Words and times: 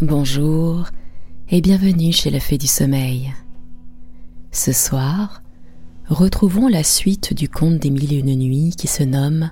Bonjour 0.00 0.88
et 1.50 1.60
bienvenue 1.60 2.12
chez 2.12 2.30
la 2.30 2.40
Fée 2.40 2.56
du 2.56 2.66
Sommeil. 2.66 3.34
Ce 4.50 4.72
soir, 4.72 5.42
retrouvons 6.08 6.66
la 6.66 6.82
suite 6.82 7.34
du 7.34 7.48
conte 7.48 7.78
des 7.78 7.90
mille 7.90 8.14
et 8.14 8.20
une 8.20 8.34
nuits 8.34 8.74
qui 8.76 8.88
se 8.88 9.02
nomme 9.02 9.50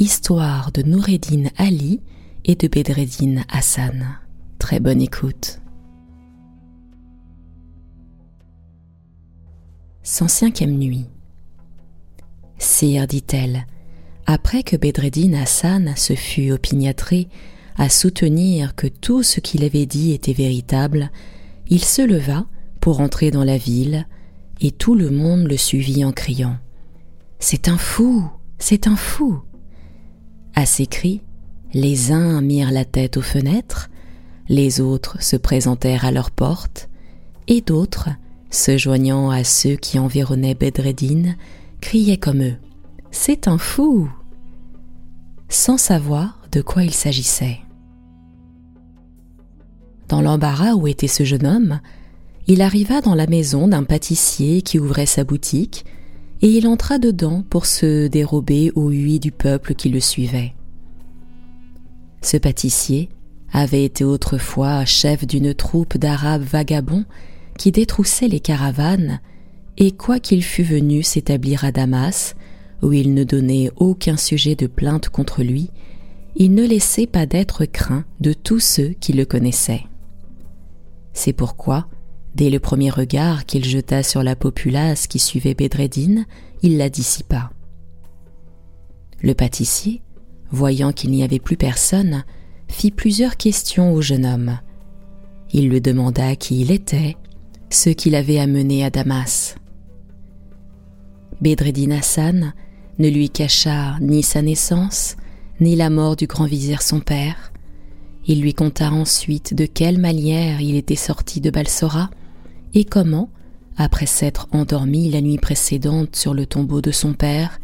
Histoire 0.00 0.72
de 0.72 0.82
Noureddin 0.82 1.44
Ali 1.56 2.00
et 2.44 2.56
de 2.56 2.66
Bedreddin 2.66 3.44
Hassan. 3.48 4.18
Très 4.58 4.80
bonne 4.80 5.00
écoute. 5.00 5.60
105e 10.04 10.66
nuit. 10.66 11.06
Sire, 12.58 13.06
dit-elle, 13.06 13.64
après 14.26 14.64
que 14.64 14.76
Bedreddin 14.76 15.34
Hassan 15.34 15.94
se 15.96 16.14
fut 16.14 16.50
opiniâtré 16.50 17.28
à 17.78 17.88
soutenir 17.88 18.74
que 18.74 18.88
tout 18.88 19.22
ce 19.22 19.38
qu'il 19.40 19.64
avait 19.64 19.86
dit 19.86 20.12
était 20.12 20.32
véritable, 20.32 21.10
il 21.68 21.84
se 21.84 22.02
leva 22.02 22.44
pour 22.80 23.00
entrer 23.00 23.30
dans 23.30 23.44
la 23.44 23.56
ville, 23.56 24.06
et 24.60 24.72
tout 24.72 24.96
le 24.96 25.10
monde 25.10 25.46
le 25.46 25.56
suivit 25.56 26.04
en 26.04 26.12
criant. 26.12 26.56
C'est 27.38 27.68
un 27.68 27.78
fou 27.78 28.28
C'est 28.58 28.88
un 28.88 28.96
fou. 28.96 29.38
À 30.54 30.66
ces 30.66 30.86
cris, 30.86 31.22
les 31.72 32.10
uns 32.10 32.40
mirent 32.40 32.72
la 32.72 32.84
tête 32.84 33.16
aux 33.16 33.22
fenêtres, 33.22 33.88
les 34.48 34.80
autres 34.80 35.22
se 35.22 35.36
présentèrent 35.36 36.04
à 36.04 36.10
leurs 36.10 36.32
portes, 36.32 36.88
et 37.46 37.60
d'autres, 37.60 38.08
se 38.50 38.76
joignant 38.76 39.30
à 39.30 39.44
ceux 39.44 39.76
qui 39.76 39.98
environnaient 39.98 40.54
Bedreddin, 40.54 41.36
criaient 41.80 42.16
comme 42.16 42.42
eux 42.42 42.56
C'est 43.12 43.46
un 43.46 43.58
fou! 43.58 44.10
Sans 45.48 45.78
savoir 45.78 46.42
de 46.50 46.60
quoi 46.60 46.82
il 46.82 46.92
s'agissait. 46.92 47.60
Dans 50.08 50.22
l'embarras 50.22 50.72
où 50.72 50.86
était 50.86 51.06
ce 51.06 51.24
jeune 51.24 51.46
homme, 51.46 51.80
il 52.46 52.62
arriva 52.62 53.02
dans 53.02 53.14
la 53.14 53.26
maison 53.26 53.68
d'un 53.68 53.84
pâtissier 53.84 54.62
qui 54.62 54.78
ouvrait 54.78 55.06
sa 55.06 55.22
boutique, 55.22 55.84
et 56.40 56.48
il 56.48 56.66
entra 56.66 56.98
dedans 56.98 57.44
pour 57.50 57.66
se 57.66 58.06
dérober 58.06 58.72
aux 58.74 58.88
huies 58.88 59.20
du 59.20 59.32
peuple 59.32 59.74
qui 59.74 59.90
le 59.90 60.00
suivait. 60.00 60.54
Ce 62.22 62.38
pâtissier 62.38 63.10
avait 63.52 63.84
été 63.84 64.02
autrefois 64.02 64.84
chef 64.84 65.26
d'une 65.26 65.52
troupe 65.52 65.98
d'Arabes 65.98 66.42
vagabonds 66.42 67.04
qui 67.58 67.70
détroussaient 67.70 68.28
les 68.28 68.40
caravanes, 68.40 69.20
et 69.76 69.90
quoiqu'il 69.92 70.42
fût 70.42 70.62
venu 70.62 71.02
s'établir 71.02 71.64
à 71.64 71.72
Damas, 71.72 72.34
où 72.82 72.92
il 72.92 73.12
ne 73.12 73.24
donnait 73.24 73.70
aucun 73.76 74.16
sujet 74.16 74.54
de 74.54 74.66
plainte 74.68 75.10
contre 75.10 75.42
lui, 75.42 75.70
il 76.36 76.54
ne 76.54 76.66
laissait 76.66 77.06
pas 77.06 77.26
d'être 77.26 77.64
craint 77.66 78.04
de 78.20 78.32
tous 78.32 78.60
ceux 78.60 78.94
qui 79.00 79.12
le 79.12 79.24
connaissaient. 79.24 79.84
C'est 81.12 81.32
pourquoi, 81.32 81.86
dès 82.34 82.50
le 82.50 82.60
premier 82.60 82.90
regard 82.90 83.46
qu'il 83.46 83.64
jeta 83.64 84.02
sur 84.02 84.22
la 84.22 84.36
populace 84.36 85.06
qui 85.06 85.18
suivait 85.18 85.54
Bedreddin, 85.54 86.24
il 86.62 86.76
la 86.76 86.88
dissipa. 86.88 87.50
Le 89.20 89.34
pâtissier, 89.34 90.02
voyant 90.50 90.92
qu'il 90.92 91.10
n'y 91.10 91.24
avait 91.24 91.40
plus 91.40 91.56
personne, 91.56 92.24
fit 92.68 92.90
plusieurs 92.90 93.36
questions 93.36 93.92
au 93.92 94.00
jeune 94.00 94.26
homme. 94.26 94.58
Il 95.52 95.68
lui 95.68 95.80
demanda 95.80 96.36
qui 96.36 96.60
il 96.60 96.70
était, 96.70 97.16
ce 97.70 97.90
qui 97.90 98.10
l'avait 98.10 98.38
amené 98.38 98.84
à 98.84 98.90
Damas. 98.90 99.56
Bedreddin 101.40 101.92
Hassan 101.92 102.52
ne 102.98 103.08
lui 103.08 103.30
cacha 103.30 103.98
ni 104.00 104.22
sa 104.22 104.42
naissance, 104.42 105.16
ni 105.60 105.76
la 105.76 105.90
mort 105.90 106.16
du 106.16 106.26
grand 106.26 106.46
vizir 106.46 106.82
son 106.82 107.00
père. 107.00 107.47
Il 108.28 108.42
lui 108.42 108.52
conta 108.52 108.92
ensuite 108.92 109.54
de 109.54 109.64
quelle 109.64 109.98
manière 109.98 110.60
il 110.60 110.76
était 110.76 110.96
sorti 110.96 111.40
de 111.40 111.50
Balsora 111.50 112.10
et 112.74 112.84
comment, 112.84 113.30
après 113.78 114.04
s'être 114.04 114.48
endormi 114.52 115.10
la 115.10 115.22
nuit 115.22 115.38
précédente 115.38 116.14
sur 116.14 116.34
le 116.34 116.44
tombeau 116.44 116.82
de 116.82 116.90
son 116.90 117.14
père, 117.14 117.58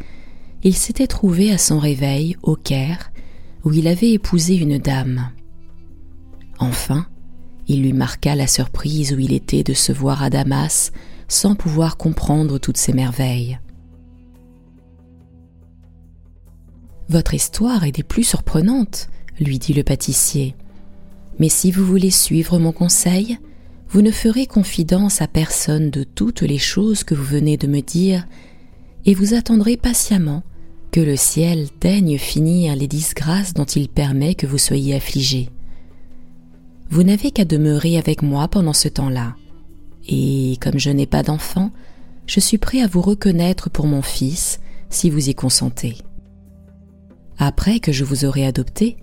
il 0.63 0.75
s'était 0.75 1.07
trouvé 1.07 1.53
à 1.53 1.59
son 1.59 1.79
réveil 1.79 2.37
au 2.43 2.57
Caire, 2.57 3.13
où 3.65 3.73
il 3.75 3.87
avait 3.87 4.13
épousé 4.13 4.57
une 4.57 4.79
dame. 4.79 5.31
Enfin, 6.59 7.07
il 7.69 7.83
lui 7.83 7.93
marqua 7.93 8.35
la 8.35 8.47
surprise 8.47 9.13
où 9.13 9.19
il 9.19 9.35
était 9.35 9.65
de 9.65 9.75
se 9.75 9.93
voir 9.93 10.23
à 10.23 10.31
Damas 10.31 10.93
sans 11.29 11.55
pouvoir 11.55 11.99
comprendre 11.99 12.59
toutes 12.59 12.79
ces 12.79 12.95
merveilles. 12.95 13.59
Votre 17.11 17.35
histoire 17.35 17.85
est 17.85 17.93
des 17.93 18.03
plus 18.03 18.25
surprenantes, 18.25 19.09
lui 19.41 19.59
dit 19.59 19.75
le 19.75 19.83
pâtissier. 19.83 20.55
Mais 21.39 21.49
si 21.49 21.71
vous 21.71 21.85
voulez 21.85 22.11
suivre 22.11 22.59
mon 22.59 22.73
conseil, 22.73 23.39
vous 23.89 24.03
ne 24.03 24.11
ferez 24.11 24.47
confidence 24.47 25.23
à 25.23 25.29
personne 25.29 25.91
de 25.91 26.05
toutes 26.05 26.43
les 26.43 26.59
choses 26.59 27.05
que 27.05 27.15
vous 27.15 27.25
venez 27.25 27.57
de 27.57 27.67
me 27.67 27.81
dire, 27.81 28.27
et 29.05 29.15
vous 29.15 29.35
attendrez 29.35 29.77
patiemment 29.77 30.43
que 30.91 31.01
le 31.01 31.17
ciel 31.17 31.69
daigne 31.81 32.19
finir 32.19 32.77
les 32.77 32.87
disgrâces 32.87 33.55
dont 33.55 33.65
il 33.65 33.89
permet 33.89 34.35
que 34.35 34.47
vous 34.47 34.59
soyez 34.59 34.95
affligés. 34.95 35.51
Vous 36.91 37.03
n'avez 37.03 37.31
qu'à 37.31 37.45
demeurer 37.45 37.99
avec 37.99 38.23
moi 38.23 38.49
pendant 38.49 38.73
ce 38.73 38.89
temps-là, 38.89 39.35
et 40.09 40.57
comme 40.61 40.79
je 40.79 40.91
n'ai 40.91 41.07
pas 41.07 41.23
d'enfant, 41.23 41.71
je 42.27 42.41
suis 42.41 42.59
prêt 42.59 42.81
à 42.81 42.87
vous 42.87 43.01
reconnaître 43.01 43.71
pour 43.71 43.87
mon 43.87 44.03
fils 44.03 44.61
si 44.91 45.11
vous 45.11 45.29
y 45.29 45.35
consentez. 45.35 45.97
Après 47.39 47.81
que 47.81 47.93
je 47.93 48.05
vous 48.05 48.25
aurai 48.25 48.47
adopté, 48.47 48.97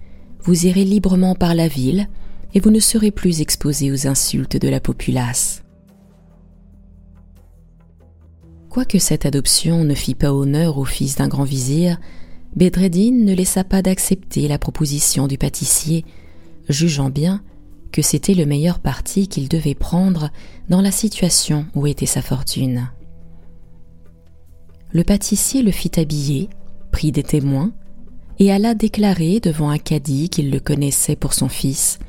vous 0.43 0.65
irez 0.65 0.85
librement 0.85 1.35
par 1.35 1.55
la 1.55 1.67
ville 1.67 2.07
et 2.53 2.59
vous 2.59 2.71
ne 2.71 2.79
serez 2.79 3.11
plus 3.11 3.41
exposé 3.41 3.91
aux 3.91 4.07
insultes 4.07 4.57
de 4.57 4.67
la 4.67 4.79
populace. 4.79 5.63
Quoique 8.69 8.99
cette 8.99 9.25
adoption 9.25 9.83
ne 9.83 9.93
fit 9.93 10.15
pas 10.15 10.33
honneur 10.33 10.77
au 10.77 10.85
fils 10.85 11.17
d'un 11.17 11.27
grand 11.27 11.43
vizir, 11.43 11.99
Bedreddin 12.55 13.11
ne 13.11 13.33
laissa 13.33 13.63
pas 13.63 13.81
d'accepter 13.81 14.47
la 14.47 14.57
proposition 14.57 15.27
du 15.27 15.37
pâtissier, 15.37 16.05
jugeant 16.69 17.09
bien 17.09 17.41
que 17.91 18.01
c'était 18.01 18.33
le 18.33 18.45
meilleur 18.45 18.79
parti 18.79 19.27
qu'il 19.27 19.49
devait 19.49 19.75
prendre 19.75 20.29
dans 20.69 20.81
la 20.81 20.91
situation 20.91 21.65
où 21.75 21.87
était 21.87 22.05
sa 22.05 22.21
fortune. 22.21 22.89
Le 24.93 25.03
pâtissier 25.03 25.63
le 25.63 25.71
fit 25.71 25.91
habiller, 25.97 26.49
prit 26.91 27.11
des 27.11 27.23
témoins, 27.23 27.73
et 28.41 28.51
alla 28.51 28.73
déclarer 28.73 29.39
devant 29.39 29.69
un 29.69 29.77
cadi 29.77 30.27
qu'il 30.27 30.49
le 30.49 30.59
connaissait 30.59 31.15
pour 31.15 31.33
son 31.33 31.47
fils, 31.47 31.99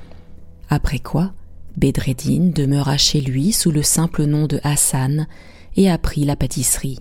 après 0.70 0.98
quoi 0.98 1.34
Bedreddin 1.76 2.52
demeura 2.54 2.96
chez 2.96 3.20
lui 3.20 3.52
sous 3.52 3.70
le 3.70 3.82
simple 3.82 4.24
nom 4.24 4.46
de 4.46 4.58
Hassan 4.64 5.26
et 5.76 5.90
apprit 5.90 6.24
la 6.24 6.34
pâtisserie. 6.34 7.00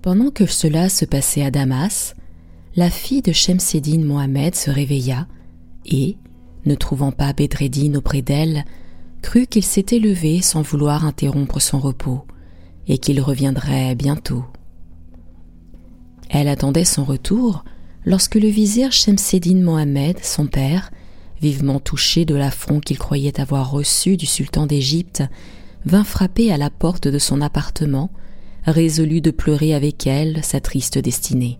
Pendant 0.00 0.30
que 0.30 0.46
cela 0.46 0.88
se 0.88 1.04
passait 1.04 1.42
à 1.42 1.50
Damas, 1.50 2.14
la 2.76 2.88
fille 2.88 3.22
de 3.22 3.32
Shemseddin 3.32 4.04
Mohamed 4.04 4.54
se 4.54 4.70
réveilla 4.70 5.26
et, 5.86 6.16
ne 6.66 6.76
trouvant 6.76 7.10
pas 7.10 7.32
Bedreddin 7.32 7.96
auprès 7.96 8.22
d'elle, 8.22 8.64
crut 9.22 9.48
qu'il 9.48 9.64
s'était 9.64 9.98
levé 9.98 10.40
sans 10.40 10.62
vouloir 10.62 11.04
interrompre 11.04 11.60
son 11.60 11.80
repos 11.80 12.24
et 12.86 12.98
qu'il 12.98 13.20
reviendrait 13.20 13.96
bientôt. 13.96 14.44
Elle 16.28 16.48
attendait 16.48 16.84
son 16.84 17.04
retour 17.04 17.64
lorsque 18.04 18.36
le 18.36 18.48
vizir 18.48 18.92
Shemseddin 18.92 19.62
Mohamed, 19.62 20.18
son 20.22 20.46
père, 20.46 20.90
vivement 21.40 21.80
touché 21.80 22.24
de 22.24 22.34
l'affront 22.34 22.80
qu'il 22.80 22.98
croyait 22.98 23.40
avoir 23.40 23.70
reçu 23.70 24.16
du 24.16 24.26
sultan 24.26 24.66
d'Égypte, 24.66 25.22
vint 25.84 26.04
frapper 26.04 26.52
à 26.52 26.56
la 26.56 26.70
porte 26.70 27.08
de 27.08 27.18
son 27.18 27.40
appartement, 27.40 28.10
résolu 28.64 29.20
de 29.20 29.30
pleurer 29.30 29.74
avec 29.74 30.06
elle 30.06 30.42
sa 30.42 30.60
triste 30.60 30.98
destinée. 30.98 31.58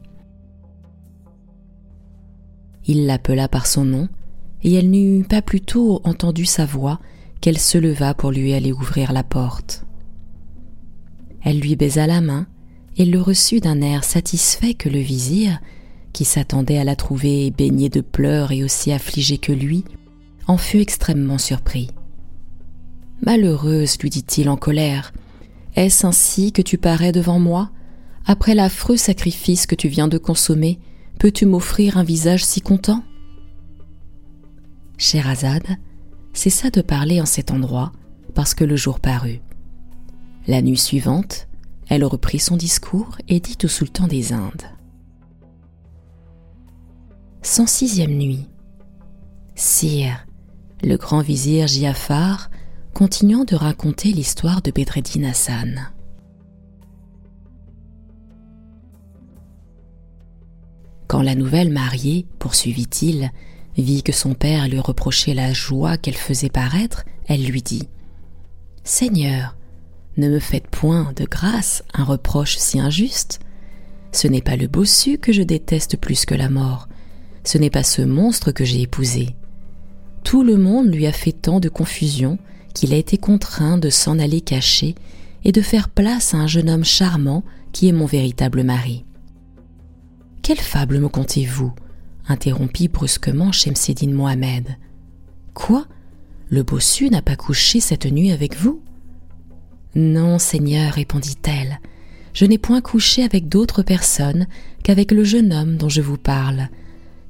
Il 2.87 3.07
l'appela 3.07 3.49
par 3.49 3.67
son 3.67 3.85
nom, 3.85 4.09
et 4.63 4.75
elle 4.75 4.91
n'eut 4.91 5.25
pas 5.25 5.43
plus 5.43 5.61
tôt 5.61 6.01
entendu 6.05 6.45
sa 6.45 6.65
voix 6.65 6.99
qu'elle 7.41 7.59
se 7.59 7.79
leva 7.79 8.15
pour 8.15 8.31
lui 8.31 8.55
aller 8.55 8.73
ouvrir 8.73 9.13
la 9.13 9.23
porte. 9.23 9.85
Elle 11.43 11.61
lui 11.61 11.77
baisa 11.77 12.07
la 12.07 12.21
main, 12.21 12.47
et 12.97 13.05
le 13.05 13.21
reçut 13.21 13.61
d'un 13.61 13.81
air 13.81 14.05
satisfait 14.05 14.75
que 14.75 14.89
le 14.89 14.99
vizir, 14.99 15.61
qui 16.13 16.25
s'attendait 16.25 16.79
à 16.79 16.85
la 16.85 16.97
trouver 16.97 17.51
baignée 17.51 17.89
de 17.89 18.01
pleurs 18.01 18.53
et 18.53 18.65
aussi 18.65 18.93
affligée 18.93 19.39
que 19.39 19.53
lui, 19.53 19.85
en 20.47 20.57
fut 20.57 20.81
extrêmement 20.81 21.39
surpris. 21.39 21.91
Malheureuse, 23.25 23.99
lui 24.01 24.11
dit-il 24.11 24.49
en 24.49 24.57
colère, 24.57 25.13
est-ce 25.75 26.07
ainsi 26.07 26.53
que 26.53 26.63
tu 26.63 26.79
parais 26.79 27.13
devant 27.13 27.39
moi? 27.39 27.71
Après 28.25 28.55
l'affreux 28.55 28.97
sacrifice 28.97 29.67
que 29.67 29.75
tu 29.75 29.89
viens 29.89 30.09
de 30.09 30.19
consommer, 30.19 30.79
peux-tu 31.19 31.45
m'offrir 31.45 31.99
un 31.99 32.05
visage 32.05 32.45
si 32.45 32.61
content? 32.61 33.03
Scheherazade 34.97 35.77
cessa 36.33 36.71
de 36.71 36.83
parler 36.83 37.21
en 37.21 37.27
cet 37.27 37.51
endroit 37.51 37.93
parce 38.35 38.55
que 38.55 38.65
le 38.65 38.77
jour 38.77 39.01
parut. 39.01 39.41
La 40.47 40.63
nuit 40.63 40.77
suivante, 40.77 41.46
elle 41.89 42.05
reprit 42.05 42.39
son 42.39 42.57
discours 42.57 43.17
et 43.29 43.41
dit 43.41 43.59
au 43.65 43.69
sultan 43.69 44.07
des 44.07 44.33
Indes. 44.33 44.67
106e 47.43 48.09
nuit. 48.09 48.49
Sire, 49.55 50.27
le 50.83 50.97
grand 50.97 51.23
vizir 51.23 51.69
Giafar, 51.69 52.51
continuant 52.93 53.45
de 53.45 53.55
raconter 53.55 54.13
l'histoire 54.13 54.63
de 54.63 54.71
Bedreddin 54.71 55.25
Hassan. 55.25 55.93
Quand 61.07 61.23
la 61.23 61.37
nouvelle 61.37 61.73
mariée, 61.73 62.27
poursuivit-il, 62.39 63.31
vit 63.77 64.03
que 64.03 64.13
son 64.13 64.35
père 64.35 64.69
lui 64.69 64.81
reprochait 64.81 65.35
la 65.35 65.53
joie 65.53 65.97
qu'elle 65.97 66.17
faisait 66.17 66.51
paraître, 66.51 67.05
elle 67.29 67.45
lui 67.45 67.63
dit 67.63 67.89
Seigneur, 68.83 69.57
ne 70.17 70.29
me 70.29 70.39
faites 70.39 70.69
point 70.69 71.13
de 71.17 71.25
grâce 71.25 71.83
un 71.95 72.05
reproche 72.05 72.57
si 72.57 72.81
injuste. 72.81 73.41
Ce 74.13 74.29
n'est 74.29 74.43
pas 74.43 74.57
le 74.57 74.67
bossu 74.67 75.19
que 75.19 75.33
je 75.33 75.43
déteste 75.43 75.97
plus 75.97 76.25
que 76.25 76.35
la 76.35 76.49
mort, 76.49 76.89
ce 77.45 77.59
n'est 77.59 77.71
pas 77.71 77.85
ce 77.85 78.03
monstre 78.03 78.51
que 78.51 78.65
j'ai 78.65 78.83
épousé. 78.83 79.37
Tout 80.25 80.43
le 80.43 80.57
monde 80.57 80.93
lui 80.93 81.07
a 81.07 81.13
fait 81.13 81.33
tant 81.33 81.61
de 81.61 81.69
confusion 81.69 82.39
qu'il 82.75 82.93
a 82.93 82.97
été 82.97 83.19
contraint 83.19 83.79
de 83.79 83.91
s'en 83.91 84.19
aller 84.19 84.41
cacher 84.41 84.95
et 85.45 85.53
de 85.53 85.61
faire 85.61 85.89
place 85.89 86.35
à 86.35 86.39
un 86.39 86.47
jeune 86.47 86.69
homme 86.69 86.85
charmant 86.85 87.45
qui 87.73 87.89
est 87.89 87.93
mon 87.93 88.07
véritable 88.07 88.65
mari. 88.65 89.05
Quelle 90.43 90.61
fable 90.61 90.99
me 90.99 91.09
contez-vous? 91.09 91.73
interrompit 92.29 92.89
brusquement 92.89 93.53
Shemseddin 93.53 94.13
Mohamed. 94.13 94.77
Quoi? 95.55 95.87
Le 96.49 96.63
bossu 96.63 97.09
n'a 97.11 97.23
pas 97.23 97.37
couché 97.37 97.81
cette 97.81 98.07
nuit 98.07 98.33
avec 98.33 98.57
vous? 98.57 98.81
Non, 99.97 100.39
Seigneur, 100.39 100.93
répondit-elle. 100.93 101.81
Je 102.35 102.45
n'ai 102.45 102.59
point 102.59 102.83
couché 102.83 103.23
avec 103.23 103.49
d'autres 103.49 103.83
personnes 103.83 104.47
qu'avec 104.85 105.11
le 105.11 105.25
jeune 105.25 105.55
homme 105.55 105.79
dont 105.79 105.89
je 105.89 106.03
vous 106.03 106.19
parle, 106.19 106.69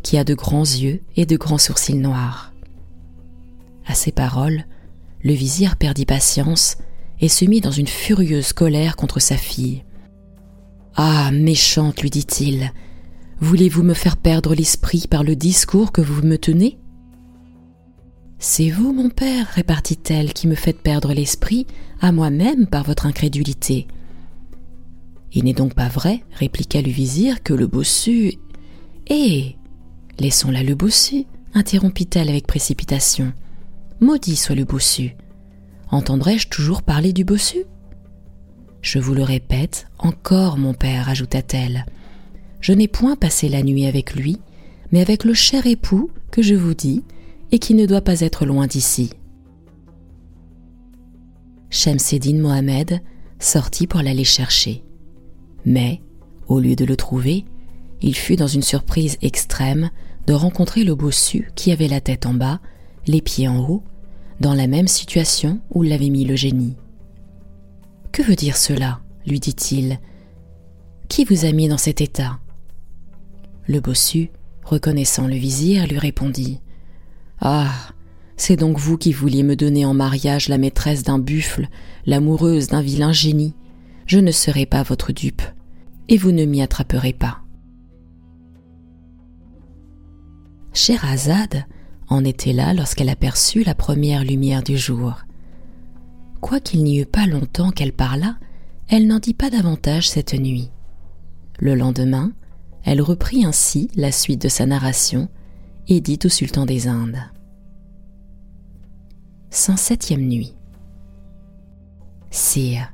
qui 0.02 0.18
a 0.18 0.24
de 0.24 0.34
grands 0.34 0.62
yeux 0.62 1.00
et 1.14 1.26
de 1.26 1.36
grands 1.36 1.58
sourcils 1.58 1.94
noirs. 1.94 2.52
À 3.86 3.94
ces 3.94 4.10
paroles, 4.10 4.64
le 5.22 5.32
vizir 5.32 5.76
perdit 5.76 6.06
patience 6.06 6.76
et 7.20 7.28
se 7.28 7.44
mit 7.44 7.60
dans 7.60 7.70
une 7.70 7.86
furieuse 7.86 8.52
colère 8.52 8.96
contre 8.96 9.20
sa 9.20 9.36
fille. 9.36 9.84
Ah, 10.96 11.30
méchante, 11.30 12.02
lui 12.02 12.10
dit-il, 12.10 12.72
Voulez-vous 13.38 13.84
me 13.84 13.94
faire 13.94 14.16
perdre 14.16 14.56
l'esprit 14.56 15.06
par 15.08 15.22
le 15.22 15.36
discours 15.36 15.92
que 15.92 16.00
vous 16.00 16.22
me 16.22 16.36
tenez? 16.36 16.78
C'est 18.38 18.70
vous, 18.70 18.92
mon 18.92 19.08
père, 19.08 19.46
répartit-elle, 19.48 20.32
qui 20.32 20.46
me 20.46 20.54
faites 20.54 20.80
perdre 20.80 21.12
l'esprit 21.12 21.66
à 22.00 22.12
moi-même 22.12 22.66
par 22.66 22.84
votre 22.84 23.06
incrédulité. 23.06 23.86
Il 25.32 25.44
n'est 25.44 25.52
donc 25.52 25.74
pas 25.74 25.88
vrai, 25.88 26.22
répliqua 26.32 26.82
le 26.82 26.90
vizir, 26.90 27.42
que 27.42 27.54
le 27.54 27.66
bossu. 27.66 28.34
Eh 29.08 29.56
Laissons 30.18 30.50
là 30.50 30.62
le 30.62 30.74
bossu, 30.74 31.24
interrompit-elle 31.54 32.28
avec 32.28 32.46
précipitation. 32.46 33.32
Maudit 34.00 34.36
soit 34.36 34.54
le 34.54 34.64
bossu. 34.64 35.16
Entendrai-je 35.90 36.48
toujours 36.48 36.82
parler 36.82 37.12
du 37.12 37.24
bossu? 37.24 37.64
Je 38.80 38.98
vous 38.98 39.14
le 39.14 39.22
répète, 39.22 39.88
encore, 39.98 40.58
mon 40.58 40.74
père, 40.74 41.08
ajouta-t-elle 41.08 41.86
je 42.66 42.72
n'ai 42.72 42.88
point 42.88 43.14
passé 43.14 43.48
la 43.48 43.62
nuit 43.62 43.86
avec 43.86 44.16
lui, 44.16 44.38
mais 44.90 45.00
avec 45.00 45.22
le 45.22 45.34
cher 45.34 45.68
époux 45.68 46.10
que 46.32 46.42
je 46.42 46.56
vous 46.56 46.74
dis 46.74 47.04
et 47.56 47.58
qui 47.58 47.72
ne 47.72 47.86
doit 47.86 48.02
pas 48.02 48.20
être 48.20 48.44
loin 48.44 48.66
d'ici. 48.66 49.08
Shemseddin 51.70 52.36
Mohamed 52.36 53.00
sortit 53.38 53.86
pour 53.86 54.02
l'aller 54.02 54.24
chercher. 54.24 54.84
Mais, 55.64 56.02
au 56.48 56.60
lieu 56.60 56.76
de 56.76 56.84
le 56.84 56.96
trouver, 56.96 57.46
il 58.02 58.14
fut 58.14 58.36
dans 58.36 58.46
une 58.46 58.60
surprise 58.60 59.16
extrême 59.22 59.88
de 60.26 60.34
rencontrer 60.34 60.84
le 60.84 60.94
bossu 60.94 61.50
qui 61.54 61.72
avait 61.72 61.88
la 61.88 62.02
tête 62.02 62.26
en 62.26 62.34
bas, 62.34 62.60
les 63.06 63.22
pieds 63.22 63.48
en 63.48 63.66
haut, 63.66 63.82
dans 64.38 64.52
la 64.52 64.66
même 64.66 64.86
situation 64.86 65.58
où 65.70 65.82
l'avait 65.82 66.10
mis 66.10 66.26
le 66.26 66.36
génie. 66.36 66.76
Que 68.12 68.20
veut 68.20 68.36
dire 68.36 68.58
cela? 68.58 69.00
lui 69.26 69.40
dit-il. 69.40 69.98
Qui 71.08 71.24
vous 71.24 71.46
a 71.46 71.52
mis 71.52 71.68
dans 71.68 71.78
cet 71.78 72.02
état? 72.02 72.38
Le 73.66 73.80
bossu, 73.80 74.28
reconnaissant 74.62 75.26
le 75.26 75.36
vizir, 75.36 75.86
lui 75.86 75.98
répondit 75.98 76.60
Ah, 77.40 77.72
c'est 78.36 78.56
donc 78.56 78.78
vous 78.78 78.98
qui 78.98 79.12
vouliez 79.12 79.42
me 79.42 79.56
donner 79.56 79.84
en 79.84 79.94
mariage 79.94 80.48
la 80.48 80.58
maîtresse 80.58 81.02
d'un 81.02 81.18
buffle, 81.18 81.68
l'amoureuse 82.04 82.68
d'un 82.68 82.82
vilain 82.82 83.12
génie. 83.12 83.54
Je 84.06 84.18
ne 84.18 84.30
serai 84.30 84.66
pas 84.66 84.82
votre 84.82 85.12
dupe, 85.12 85.42
et 86.08 86.16
vous 86.16 86.32
ne 86.32 86.44
m'y 86.44 86.62
attraperez 86.62 87.12
pas. 87.12 87.40
Scheherazade 90.72 91.64
en 92.08 92.24
était 92.24 92.52
là 92.52 92.74
lorsqu'elle 92.74 93.08
aperçut 93.08 93.64
la 93.64 93.74
première 93.74 94.24
lumière 94.24 94.62
du 94.62 94.76
jour. 94.76 95.14
Quoiqu'il 96.40 96.84
n'y 96.84 97.00
eût 97.00 97.06
pas 97.06 97.26
longtemps 97.26 97.70
qu'elle 97.70 97.94
parla, 97.94 98.36
elle 98.88 99.06
n'en 99.06 99.18
dit 99.18 99.34
pas 99.34 99.50
davantage 99.50 100.08
cette 100.08 100.34
nuit. 100.34 100.70
Le 101.58 101.74
lendemain, 101.74 102.32
elle 102.84 103.00
reprit 103.00 103.44
ainsi 103.44 103.88
la 103.96 104.12
suite 104.12 104.42
de 104.42 104.48
sa 104.48 104.66
narration 104.66 105.28
et 105.88 106.00
dit 106.00 106.18
au 106.24 106.28
sultan 106.28 106.66
des 106.66 106.88
Indes. 106.88 107.22
107e 109.52 110.18
nuit. 110.18 110.54
Sire, 112.30 112.92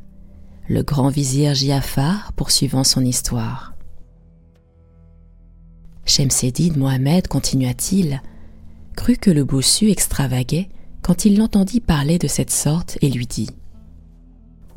le 0.68 0.82
grand 0.82 1.08
vizir 1.08 1.54
Giafar 1.54 2.32
poursuivant 2.34 2.84
son 2.84 3.04
histoire. 3.04 3.74
Shemseddin 6.04 6.74
Mohamed, 6.76 7.28
continua-t-il, 7.28 8.20
crut 8.96 9.18
que 9.18 9.30
le 9.30 9.44
bossu 9.44 9.90
extravaguait 9.90 10.68
quand 11.00 11.24
il 11.24 11.38
l'entendit 11.38 11.80
parler 11.80 12.18
de 12.18 12.28
cette 12.28 12.50
sorte 12.50 12.98
et 13.00 13.10
lui 13.10 13.26
dit 13.26 13.50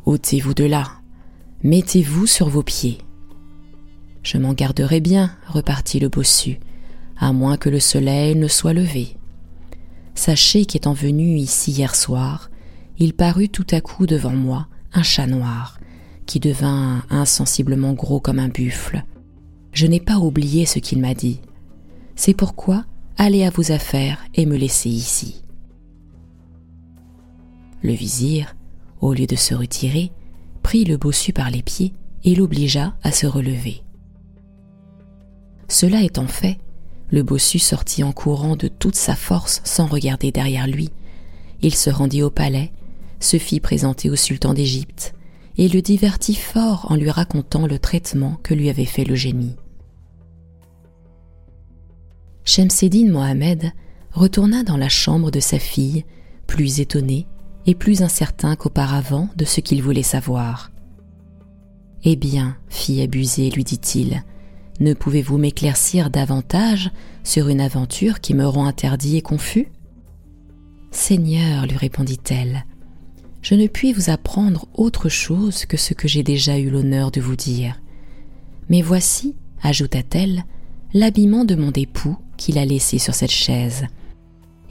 Ôtez-vous 0.06 0.54
de 0.54 0.64
là, 0.64 0.92
mettez-vous 1.64 2.28
sur 2.28 2.48
vos 2.48 2.64
pieds. 2.64 3.00
Je 4.24 4.38
m'en 4.38 4.54
garderai 4.54 5.02
bien, 5.02 5.36
repartit 5.48 6.00
le 6.00 6.10
bossu, 6.10 6.60
à 7.18 7.34
moins 7.34 7.58
que 7.58 7.70
le 7.70 7.80
soleil 7.80 8.36
ne 8.36 8.48
soit 8.48 8.74
levé. 8.74 9.18
Sachez 10.16 10.66
qu'étant 10.66 10.94
venu 10.94 11.38
ici 11.38 11.72
hier 11.72 11.96
soir, 11.96 12.50
il 12.98 13.14
parut 13.14 13.50
tout 13.50 13.68
à 13.72 13.82
coup 13.82 14.06
devant 14.06 14.36
moi 14.36 14.68
un 14.94 15.04
chat 15.04 15.28
noir, 15.28 15.78
qui 16.26 16.40
devint 16.40 17.04
insensiblement 17.10 17.94
gros 17.94 18.20
comme 18.20 18.40
un 18.40 18.48
buffle. 18.48 19.04
Je 19.74 19.88
n'ai 19.88 20.00
pas 20.00 20.18
oublié 20.18 20.66
ce 20.66 20.80
qu'il 20.80 21.00
m'a 21.00 21.14
dit. 21.14 21.42
C'est 22.16 22.34
pourquoi 22.34 22.86
allez 23.18 23.44
à 23.44 23.50
vos 23.50 23.72
affaires 23.72 24.24
et 24.34 24.46
me 24.46 24.56
laissez 24.56 24.90
ici. 24.90 25.42
Le 27.82 27.92
vizir, 27.92 28.56
au 29.02 29.14
lieu 29.14 29.28
de 29.28 29.36
se 29.36 29.54
retirer, 29.54 30.12
prit 30.64 30.86
le 30.86 30.98
bossu 30.98 31.34
par 31.34 31.52
les 31.52 31.62
pieds 31.62 31.94
et 32.24 32.36
l'obligea 32.36 32.96
à 33.04 33.12
se 33.12 33.28
relever. 33.28 33.84
Cela 35.68 36.02
étant 36.02 36.28
fait, 36.28 36.58
le 37.12 37.24
bossu 37.24 37.60
sortit 37.60 38.04
en 38.04 38.12
courant 38.12 38.56
de 38.56 38.68
toute 38.68 38.96
sa 38.96 39.16
force 39.16 39.62
sans 39.64 39.86
regarder 39.86 40.32
derrière 40.32 40.68
lui. 40.68 40.90
Il 41.62 41.76
se 41.76 41.90
rendit 41.90 42.24
au 42.24 42.30
palais, 42.30 42.72
se 43.20 43.38
fit 43.38 43.60
présenter 43.60 44.10
au 44.10 44.16
sultan 44.16 44.54
d'Égypte, 44.54 45.14
et 45.58 45.68
le 45.68 45.82
divertit 45.82 46.36
fort 46.36 46.88
en 46.90 46.96
lui 46.96 47.10
racontant 47.10 47.68
le 47.68 47.80
traitement 47.80 48.38
que 48.44 48.54
lui 48.54 48.70
avait 48.70 48.86
fait 48.86 49.06
le 49.06 49.16
génie. 49.16 49.56
Shemseddin 52.44 53.12
Mohamed 53.12 53.72
retourna 54.12 54.64
dans 54.64 54.78
la 54.78 54.90
chambre 54.90 55.32
de 55.32 55.40
sa 55.40 55.60
fille, 55.60 56.06
plus 56.48 56.80
étonné 56.80 57.28
et 57.66 57.74
plus 57.74 58.02
incertain 58.02 58.56
qu'auparavant 58.56 59.30
de 59.36 59.46
ce 59.46 59.62
qu'il 59.62 59.82
voulait 59.82 60.04
savoir. 60.04 60.72
Eh 62.04 62.16
bien, 62.16 62.56
fille 62.70 63.02
abusée, 63.02 63.50
lui 63.50 63.64
dit-il, 63.64 64.24
ne 64.80 64.94
pouvez-vous 64.94 65.38
m'éclaircir 65.38 66.10
davantage 66.10 66.92
sur 67.24 67.48
une 67.48 67.62
aventure 67.62 68.20
qui 68.20 68.34
me 68.34 68.46
rend 68.46 68.66
interdit 68.66 69.18
et 69.18 69.22
confus? 69.22 69.70
Seigneur, 70.92 71.66
lui 71.66 71.78
répondit-elle, 71.78 72.66
je 73.42 73.56
ne 73.56 73.68
puis 73.68 73.94
vous 73.94 74.10
apprendre 74.10 74.68
autre 74.74 75.08
chose 75.08 75.66
que 75.66 75.78
ce 75.78 75.94
que 75.94 76.08
j'ai 76.08 76.24
déjà 76.24 76.58
eu 76.58 76.70
l'honneur 76.70 77.12
de 77.12 77.22
vous 77.22 77.36
dire. 77.36 77.80
Mais 78.70 78.82
voici, 78.82 79.36
ajouta-t-elle, 79.62 80.46
l'habillement 80.94 81.46
de 81.46 81.56
mon 81.56 81.72
époux 81.72 82.18
qu'il 82.38 82.58
a 82.58 82.66
laissé 82.66 82.98
sur 82.98 83.14
cette 83.14 83.32
chaise. 83.32 83.86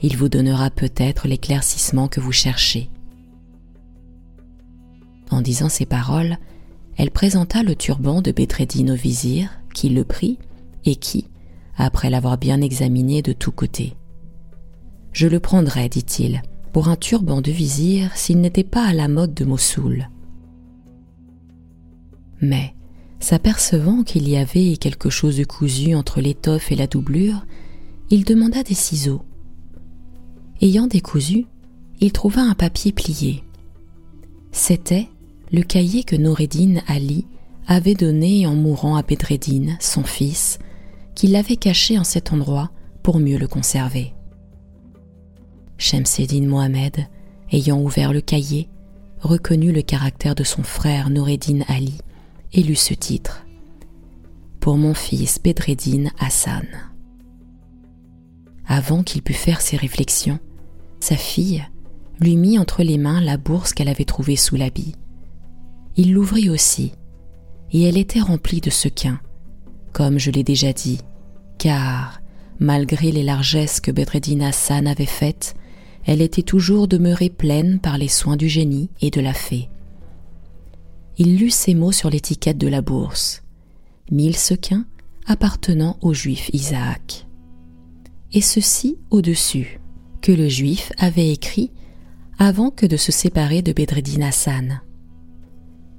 Il 0.01 0.17
vous 0.17 0.29
donnera 0.29 0.69
peut-être 0.69 1.27
l'éclaircissement 1.27 2.07
que 2.07 2.19
vous 2.19 2.33
cherchez. 2.33 2.89
En 5.31 5.41
disant 5.41 5.69
ces 5.69 5.85
paroles, 5.85 6.37
elle 6.97 7.11
présenta 7.11 7.63
le 7.63 7.75
turban 7.75 8.21
de 8.21 8.31
Bedreddin 8.31 8.89
au 8.89 8.95
vizir, 8.95 9.49
qui 9.75 9.89
le 9.89 10.05
prit 10.05 10.39
et 10.85 10.95
qui, 10.95 11.27
après 11.75 12.09
l'avoir 12.09 12.39
bien 12.39 12.61
examiné 12.61 13.21
de 13.21 13.33
tous 13.33 13.51
côtés. 13.51 13.93
Je 15.11 15.27
le 15.27 15.39
prendrais, 15.39 15.89
dit-il, 15.89 16.41
pour 16.73 16.87
un 16.87 16.95
turban 16.95 17.41
de 17.41 17.51
vizir 17.51 18.15
s'il 18.15 18.41
n'était 18.41 18.63
pas 18.63 18.85
à 18.85 18.93
la 18.93 19.07
mode 19.07 19.33
de 19.33 19.45
Mossoul. 19.45 20.09
Mais, 22.41 22.73
s'apercevant 23.19 24.03
qu'il 24.03 24.27
y 24.27 24.37
avait 24.37 24.77
quelque 24.77 25.09
chose 25.09 25.37
de 25.37 25.43
cousu 25.43 25.93
entre 25.93 26.21
l'étoffe 26.21 26.71
et 26.71 26.75
la 26.75 26.87
doublure, 26.87 27.45
il 28.09 28.23
demanda 28.23 28.63
des 28.63 28.73
ciseaux. 28.73 29.21
Ayant 30.61 30.87
décousu, 30.87 31.45
il 31.99 32.11
trouva 32.11 32.41
un 32.41 32.55
papier 32.55 32.91
plié. 32.91 33.43
C'était 34.51 35.07
le 35.51 35.63
cahier 35.63 36.03
que 36.03 36.15
Noureddin 36.15 36.81
Ali 36.87 37.25
avait 37.67 37.95
donné 37.95 38.45
en 38.45 38.55
mourant 38.55 38.95
à 38.95 39.01
Bedreddin, 39.01 39.75
son 39.79 40.03
fils, 40.03 40.59
qui 41.15 41.27
l'avait 41.27 41.55
caché 41.55 41.97
en 41.97 42.03
cet 42.03 42.33
endroit 42.33 42.71
pour 43.03 43.19
mieux 43.19 43.37
le 43.37 43.47
conserver. 43.47 44.13
Shemseddin 45.77 46.47
Mohamed, 46.47 47.07
ayant 47.51 47.81
ouvert 47.81 48.13
le 48.13 48.21
cahier, 48.21 48.69
reconnut 49.19 49.71
le 49.71 49.81
caractère 49.81 50.35
de 50.35 50.43
son 50.43 50.63
frère 50.63 51.09
Noureddin 51.09 51.61
Ali 51.67 51.97
et 52.53 52.63
lut 52.63 52.75
ce 52.75 52.93
titre. 52.93 53.45
Pour 54.59 54.77
mon 54.77 54.93
fils 54.93 55.39
Bedreddin 55.41 56.09
Hassan. 56.19 56.65
Avant 58.67 59.03
qu'il 59.03 59.21
pût 59.21 59.33
faire 59.33 59.61
ses 59.61 59.77
réflexions, 59.77 60.39
sa 60.99 61.15
fille 61.15 61.63
lui 62.19 62.35
mit 62.35 62.57
entre 62.57 62.81
les 62.81 62.97
mains 62.97 63.21
la 63.21 63.37
bourse 63.37 63.73
qu'elle 63.73 63.89
avait 63.89 64.05
trouvée 64.05 64.37
sous 64.37 64.55
l'habit. 64.55 64.95
Il 65.97 66.13
l'ouvrit 66.13 66.49
aussi, 66.49 66.93
et 67.75 67.81
elle 67.81 67.97
était 67.97 68.21
remplie 68.21 68.61
de 68.61 68.69
sequins, 68.69 69.19
comme 69.91 70.17
je 70.17 70.31
l'ai 70.31 70.45
déjà 70.45 70.71
dit, 70.71 70.99
car, 71.57 72.21
malgré 72.57 73.11
les 73.11 73.21
largesses 73.21 73.81
que 73.81 73.91
Bedreddin 73.91 74.39
Hassan 74.39 74.87
avait 74.87 75.05
faites, 75.05 75.55
elle 76.05 76.21
était 76.21 76.41
toujours 76.41 76.87
demeurée 76.87 77.29
pleine 77.29 77.81
par 77.81 77.97
les 77.97 78.07
soins 78.07 78.37
du 78.37 78.47
génie 78.47 78.89
et 79.01 79.11
de 79.11 79.19
la 79.19 79.33
fée. 79.33 79.67
Il 81.17 81.37
lut 81.37 81.49
ces 81.49 81.73
mots 81.73 81.91
sur 81.91 82.09
l'étiquette 82.09 82.57
de 82.57 82.69
la 82.69 82.81
bourse. 82.81 83.43
Mille 84.09 84.37
sequins 84.37 84.85
appartenant 85.27 85.97
au 86.01 86.13
juif 86.13 86.49
Isaac. 86.53 87.27
Et 88.31 88.39
ceci 88.39 88.99
au-dessus, 89.09 89.81
que 90.21 90.31
le 90.31 90.47
juif 90.47 90.93
avait 90.97 91.29
écrit 91.29 91.73
avant 92.39 92.71
que 92.71 92.85
de 92.85 92.95
se 92.95 93.11
séparer 93.11 93.61
de 93.61 93.73
Bedreddin 93.73 94.21
Hassan. 94.21 94.79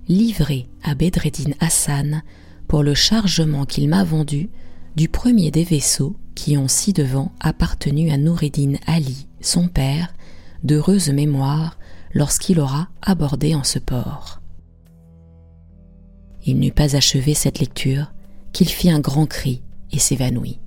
Livré 0.09 0.69
à 0.85 0.95
Bedreddin 0.95 1.53
Hassan 1.59 2.23
pour 2.69 2.83
le 2.83 2.95
chargement 2.95 3.65
qu'il 3.65 3.89
m'a 3.89 4.05
vendu 4.05 4.51
du 4.95 5.09
premier 5.09 5.51
des 5.51 5.65
vaisseaux 5.65 6.17
qui 6.37 6.57
ont 6.57 6.69
ci-devant 6.69 7.33
appartenu 7.41 8.11
à 8.11 8.17
Noureddin 8.17 8.75
Ali, 8.87 9.27
son 9.41 9.67
père, 9.67 10.15
d'heureuse 10.63 11.11
mémoire 11.11 11.79
lorsqu'il 12.15 12.61
aura 12.61 12.89
abordé 13.03 13.55
en 13.55 13.65
ce 13.65 13.79
port. 13.79 14.41
Il 16.45 16.61
n'eut 16.61 16.73
pas 16.73 16.95
achevé 16.95 17.35
cette 17.35 17.59
lecture 17.59 18.13
qu'il 18.53 18.69
fit 18.69 18.91
un 18.91 19.01
grand 19.01 19.27
cri 19.27 19.63
et 19.91 19.99
s'évanouit. 19.99 20.61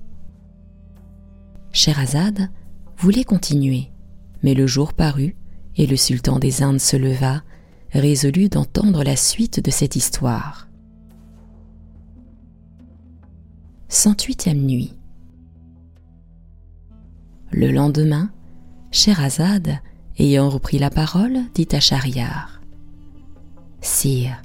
Sherazade 1.72 2.50
voulait 2.98 3.24
continuer, 3.24 3.90
mais 4.42 4.52
le 4.52 4.66
jour 4.66 4.92
parut 4.92 5.34
et 5.76 5.86
le 5.86 5.96
sultan 5.96 6.38
des 6.38 6.62
Indes 6.62 6.80
se 6.80 6.96
leva, 6.96 7.42
résolu 7.92 8.48
d'entendre 8.48 9.02
la 9.02 9.16
suite 9.16 9.64
de 9.64 9.70
cette 9.70 9.96
histoire. 9.96 10.68
108e 13.90 14.54
nuit. 14.54 14.94
Le 17.50 17.72
lendemain, 17.72 18.30
Sherazade, 18.92 19.80
ayant 20.18 20.48
repris 20.48 20.78
la 20.78 20.90
parole, 20.90 21.40
dit 21.54 21.68
à 21.72 21.80
Shahriar 21.80 22.60
Sire, 23.80 24.40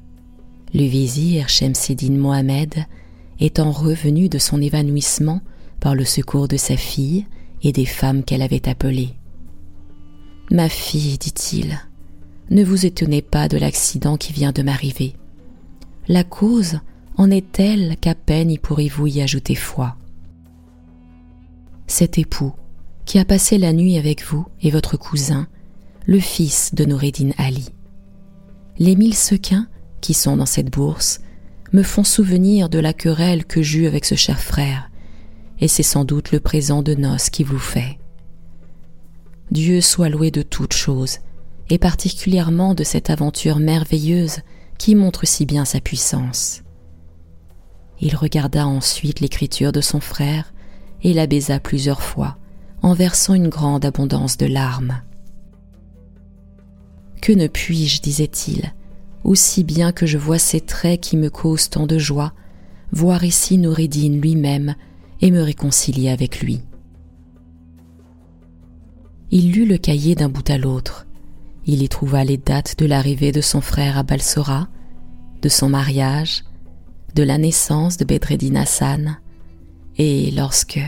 le 0.74 0.84
vizir 0.84 1.50
Shemseddin 1.50 2.18
Mohamed, 2.18 2.86
étant 3.40 3.72
revenu 3.72 4.30
de 4.30 4.40
son 4.40 4.62
évanouissement 4.62 5.42
par 5.80 5.94
le 5.94 6.06
secours 6.06 6.48
de 6.48 6.58
sa 6.58 6.78
fille 6.78 7.28
et 7.62 7.72
des 7.72 7.86
femmes 7.86 8.24
qu'elle 8.24 8.42
avait 8.42 8.68
appelées. 8.68 9.16
Ma 10.52 10.70
fille, 10.70 11.18
dit-il, 11.18 11.80
ne 12.50 12.64
vous 12.64 12.86
étonnez 12.86 13.22
pas 13.22 13.48
de 13.48 13.58
l'accident 13.58 14.18
qui 14.18 14.34
vient 14.34 14.52
de 14.52 14.62
m'arriver. 14.62 15.16
La 16.08 16.24
cause 16.24 16.80
en 17.18 17.32
est 17.32 17.52
telle 17.52 17.96
qu'à 17.98 18.16
peine 18.16 18.52
y 18.52 18.58
pourrez-vous 18.58 19.08
y 19.08 19.22
ajouter 19.22 19.56
foi. 19.56 19.96
Cet 21.88 22.18
époux, 22.18 22.54
qui 23.06 23.20
a 23.20 23.26
passé 23.26 23.58
la 23.58 23.74
nuit 23.74 23.98
avec 23.98 24.24
vous 24.26 24.46
et 24.62 24.72
votre 24.72 24.98
cousin, 24.98 25.48
le 26.06 26.20
fils 26.20 26.74
de 26.74 26.86
Noureddin 26.86 27.32
Ali. 27.38 27.70
Les 28.78 28.96
mille 28.96 29.16
sequins 29.16 29.68
qui 30.02 30.14
sont 30.14 30.38
dans 30.38 30.46
cette 30.46 30.72
bourse 30.72 31.22
me 31.74 31.84
font 31.84 32.04
souvenir 32.04 32.70
de 32.70 32.80
la 32.80 32.94
querelle 32.94 33.46
que 33.46 33.62
j'eus 33.62 33.88
avec 33.88 34.06
ce 34.06 34.16
cher 34.16 34.40
frère, 34.40 34.90
et 35.60 35.68
c'est 35.68 35.84
sans 35.84 36.06
doute 36.06 36.32
le 36.32 36.40
présent 36.40 36.82
de 36.84 36.94
noces 36.94 37.30
qui 37.30 37.44
vous 37.44 37.60
fait. 37.60 37.98
Dieu 39.52 39.82
soit 39.82 40.10
loué 40.10 40.32
de 40.32 40.42
toutes 40.42 40.74
choses, 40.74 41.20
et 41.70 41.78
particulièrement 41.78 42.74
de 42.74 42.84
cette 42.84 43.10
aventure 43.10 43.60
merveilleuse 43.60 44.40
qui 44.78 44.96
montre 44.96 45.26
si 45.26 45.46
bien 45.46 45.66
sa 45.66 45.80
puissance. 45.80 46.64
Il 48.02 48.16
regarda 48.16 48.68
ensuite 48.68 49.20
l'écriture 49.20 49.72
de 49.72 49.82
son 49.82 50.00
frère 50.00 50.54
et 51.02 51.14
la 51.14 51.28
baisa 51.28 51.60
plusieurs 51.60 52.02
fois, 52.02 52.38
en 52.82 52.94
versant 52.94 53.34
une 53.34 53.50
grande 53.50 53.86
abondance 53.86 54.38
de 54.38 54.46
larmes. 54.46 55.02
Que 57.22 57.32
ne 57.32 57.48
puis-je, 57.48 58.02
disait-il, 58.02 58.74
aussi 59.24 59.64
bien 59.64 59.92
que 59.92 60.06
je 60.06 60.18
vois 60.18 60.38
ces 60.38 60.62
traits 60.62 61.02
qui 61.02 61.18
me 61.18 61.30
causent 61.30 61.70
tant 61.70 61.88
de 61.88 61.98
joie, 61.98 62.34
voir 62.92 63.24
ici 63.24 63.58
Noureddin 63.58 64.20
lui-même 64.22 64.76
et 65.22 65.32
me 65.32 65.42
réconcilier 65.42 66.10
avec 66.10 66.42
lui. 66.42 66.62
Il 69.32 69.52
lut 69.52 69.66
le 69.66 69.78
cahier 69.78 70.16
d'un 70.16 70.30
bout 70.30 70.48
à 70.50 70.58
l'autre. 70.58 71.05
Il 71.66 71.82
y 71.82 71.90
trouva 71.90 72.24
les 72.24 72.38
dates 72.38 72.78
de 72.78 72.86
l'arrivée 72.86 73.32
de 73.32 73.42
son 73.42 73.62
frère 73.62 73.98
à 73.98 74.04
Balsora, 74.04 74.68
de 75.42 75.50
son 75.50 75.70
mariage, 75.70 76.44
de 77.16 77.24
la 77.24 77.38
naissance 77.38 77.98
de 77.98 78.06
Bedreddin 78.06 78.56
Hassan, 78.56 79.18
et 79.98 80.32
lorsque, 80.32 80.80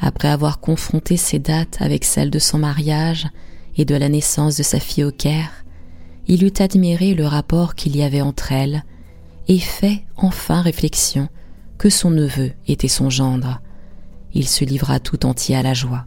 après 0.00 0.28
avoir 0.28 0.60
confronté 0.60 1.16
ces 1.16 1.38
dates 1.38 1.76
avec 1.80 2.04
celles 2.04 2.30
de 2.30 2.38
son 2.38 2.58
mariage 2.58 3.28
et 3.76 3.84
de 3.84 3.94
la 3.94 4.08
naissance 4.08 4.56
de 4.56 4.62
sa 4.62 4.80
fille 4.80 5.04
au 5.04 5.12
Caire, 5.12 5.64
il 6.26 6.44
eut 6.44 6.52
admiré 6.58 7.14
le 7.14 7.26
rapport 7.26 7.74
qu'il 7.74 7.96
y 7.96 8.02
avait 8.02 8.20
entre 8.20 8.52
elles 8.52 8.84
et 9.48 9.58
fait 9.58 10.04
enfin 10.16 10.62
réflexion 10.62 11.28
que 11.76 11.90
son 11.90 12.10
neveu 12.10 12.52
était 12.66 12.88
son 12.88 13.10
gendre. 13.10 13.60
Il 14.32 14.48
se 14.48 14.64
livra 14.64 15.00
tout 15.00 15.26
entier 15.26 15.56
à 15.56 15.62
la 15.62 15.74
joie. 15.74 16.06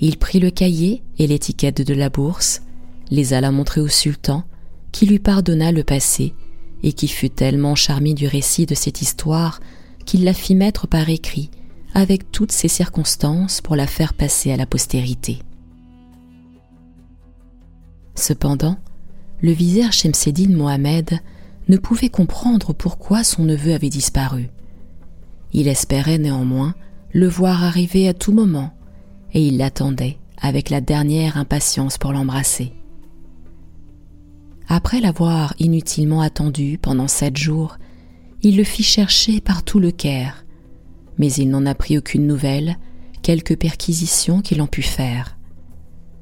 Il 0.00 0.18
prit 0.18 0.38
le 0.38 0.50
cahier 0.50 1.02
et 1.18 1.26
l'étiquette 1.26 1.86
de 1.86 1.94
la 1.94 2.08
bourse, 2.08 2.62
les 3.10 3.32
alla 3.34 3.50
montrer 3.50 3.80
au 3.80 3.88
sultan, 3.88 4.44
qui 4.92 5.06
lui 5.06 5.18
pardonna 5.18 5.72
le 5.72 5.84
passé 5.84 6.34
et 6.82 6.92
qui 6.92 7.08
fut 7.08 7.30
tellement 7.30 7.74
charmé 7.74 8.14
du 8.14 8.26
récit 8.26 8.66
de 8.66 8.74
cette 8.74 9.02
histoire 9.02 9.60
qu'il 10.04 10.24
la 10.24 10.32
fit 10.32 10.54
mettre 10.54 10.86
par 10.86 11.08
écrit 11.08 11.50
avec 11.94 12.30
toutes 12.30 12.52
ces 12.52 12.68
circonstances 12.68 13.60
pour 13.60 13.74
la 13.74 13.86
faire 13.86 14.14
passer 14.14 14.52
à 14.52 14.56
la 14.56 14.66
postérité. 14.66 15.38
Cependant, 18.14 18.78
le 19.40 19.52
vizir 19.52 19.92
Shemseddin 19.92 20.54
Mohamed 20.56 21.20
ne 21.68 21.76
pouvait 21.76 22.08
comprendre 22.08 22.72
pourquoi 22.72 23.24
son 23.24 23.44
neveu 23.44 23.74
avait 23.74 23.90
disparu. 23.90 24.48
Il 25.52 25.68
espérait 25.68 26.18
néanmoins 26.18 26.74
le 27.12 27.28
voir 27.28 27.64
arriver 27.64 28.08
à 28.08 28.14
tout 28.14 28.32
moment, 28.32 28.72
et 29.32 29.46
il 29.46 29.58
l'attendait 29.58 30.18
avec 30.40 30.70
la 30.70 30.80
dernière 30.80 31.36
impatience 31.36 31.98
pour 31.98 32.12
l'embrasser. 32.12 32.72
Après 34.68 35.00
l'avoir 35.00 35.54
inutilement 35.58 36.20
attendu 36.20 36.78
pendant 36.80 37.08
sept 37.08 37.36
jours, 37.36 37.78
il 38.42 38.56
le 38.56 38.64
fit 38.64 38.82
chercher 38.82 39.40
par 39.40 39.62
tout 39.62 39.80
le 39.80 39.90
Caire, 39.90 40.44
mais 41.16 41.32
il 41.32 41.50
n'en 41.50 41.66
a 41.66 41.74
pris 41.74 41.98
aucune 41.98 42.26
nouvelle, 42.26 42.76
quelque 43.22 43.54
perquisition 43.54 44.40
qu'il 44.42 44.62
en 44.62 44.66
put 44.66 44.82
faire. 44.82 45.38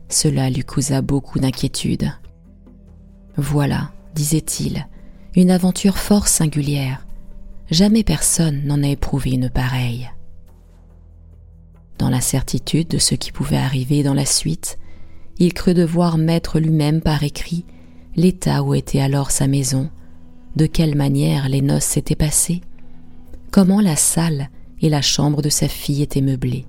Cela 0.08 0.48
lui 0.48 0.62
causa 0.62 1.02
beaucoup 1.02 1.38
d'inquiétude. 1.38 2.12
Voilà, 3.36 3.90
disait-il, 4.14 4.86
une 5.34 5.50
aventure 5.50 5.98
fort 5.98 6.28
singulière. 6.28 7.06
Jamais 7.70 8.04
personne 8.04 8.62
n'en 8.64 8.82
a 8.82 8.88
éprouvé 8.88 9.32
une 9.32 9.50
pareille. 9.50 10.08
Dans 11.99 12.11
l'incertitude 12.11 12.88
de 12.88 12.99
ce 12.99 13.15
qui 13.15 13.33
pouvait 13.33 13.57
arriver 13.57 14.03
dans 14.03 14.15
la 14.15 14.26
suite, 14.26 14.79
il 15.38 15.53
crut 15.55 15.76
devoir 15.76 16.19
mettre 16.19 16.59
lui-même 16.59 17.00
par 17.00 17.23
écrit 17.23 17.65
l'état 18.17 18.62
où 18.62 18.75
était 18.75 19.00
alors 19.00 19.31
sa 19.31 19.47
maison, 19.47 19.91
de 20.57 20.67
quelle 20.67 20.95
manière 20.95 21.49
les 21.49 21.61
noces 21.61 21.85
s'étaient 21.85 22.15
passées, 22.15 22.62
comment 23.50 23.81
la 23.81 23.97
salle 23.97 24.49
et 24.81 24.88
la 24.88 25.03
chambre 25.03 25.43
de 25.43 25.50
sa 25.50 25.69
fille 25.69 26.03
était 26.03 26.23
meublée. 26.23 26.67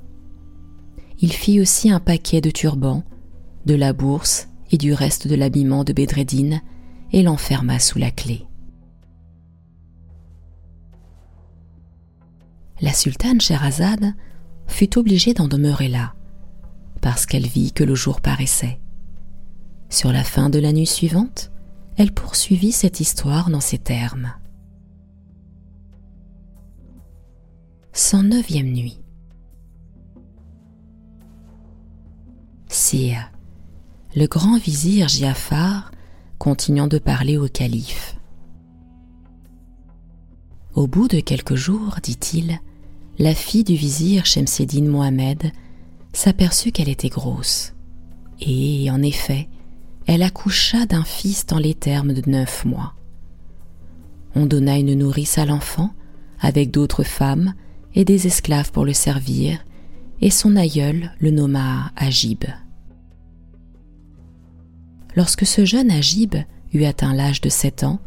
Il 1.19 1.31
fit 1.31 1.59
aussi 1.61 1.89
un 1.89 1.99
paquet 1.99 2.41
de 2.41 2.51
turbans, 2.51 3.03
de 3.65 3.75
la 3.75 3.93
bourse 3.93 4.49
et 4.71 4.77
du 4.77 4.93
reste 4.93 5.27
de 5.27 5.35
l'habillement 5.35 5.83
de 5.83 5.93
Bedreddin 5.93 6.59
et 7.11 7.23
l'enferma 7.23 7.79
sous 7.79 7.97
la 7.97 8.11
clé. 8.11 8.45
La 12.81 12.93
sultane 12.93 13.41
Sherazade 13.41 14.13
fut 14.67 14.97
obligée 14.97 15.33
d'en 15.33 15.47
demeurer 15.47 15.87
là, 15.87 16.13
parce 17.01 17.25
qu'elle 17.25 17.47
vit 17.47 17.71
que 17.71 17.83
le 17.83 17.95
jour 17.95 18.21
paraissait. 18.21 18.79
Sur 19.89 20.11
la 20.11 20.23
fin 20.23 20.49
de 20.49 20.59
la 20.59 20.73
nuit 20.73 20.85
suivante, 20.85 21.51
elle 21.95 22.11
poursuivit 22.11 22.71
cette 22.71 22.99
histoire 22.99 23.49
dans 23.49 23.61
ces 23.61 23.77
termes. 23.77 24.33
109e 27.93 28.63
nuit. 28.63 28.99
Sire, 32.67 33.31
le 34.15 34.27
grand 34.27 34.59
vizir 34.59 35.07
Giafar 35.07 35.91
continuant 36.37 36.87
de 36.87 36.99
parler 36.99 37.37
au 37.37 37.47
calife. 37.47 38.17
Au 40.75 40.85
bout 40.85 41.07
de 41.07 41.19
quelques 41.19 41.55
jours, 41.55 41.95
dit-il, 42.03 42.59
la 43.19 43.33
fille 43.33 43.63
du 43.63 43.75
vizir 43.75 44.25
Shemseddin 44.25 44.83
Mohamed 44.83 45.51
s'aperçut 46.13 46.71
qu'elle 46.71 46.89
était 46.89 47.09
grosse. 47.09 47.73
Et, 48.39 48.89
en 48.91 49.01
effet, 49.01 49.49
elle 50.05 50.21
accoucha 50.21 50.85
d'un 50.85 51.03
fils 51.03 51.45
dans 51.45 51.57
les 51.57 51.73
termes 51.73 52.13
de 52.13 52.29
neuf 52.29 52.63
mois. 52.65 52.93
On 54.35 54.45
donna 54.45 54.77
une 54.77 54.93
nourrice 54.93 55.37
à 55.37 55.45
l'enfant, 55.45 55.91
avec 56.39 56.69
d'autres 56.69 57.03
femmes 57.03 57.55
et 57.95 58.05
des 58.05 58.27
esclaves 58.27 58.71
pour 58.71 58.85
le 58.85 58.93
servir, 58.93 59.65
et 60.21 60.29
son 60.29 60.55
aïeul 60.55 61.11
le 61.19 61.31
nomma 61.31 61.91
Agib. 61.95 62.43
Lorsque 65.15 65.47
ce 65.47 65.65
jeune 65.65 65.89
Agib 65.89 66.35
eut 66.73 66.83
atteint 66.83 67.13
l'âge 67.13 67.41
de 67.41 67.49
sept 67.49 67.83
ans, 67.83 67.99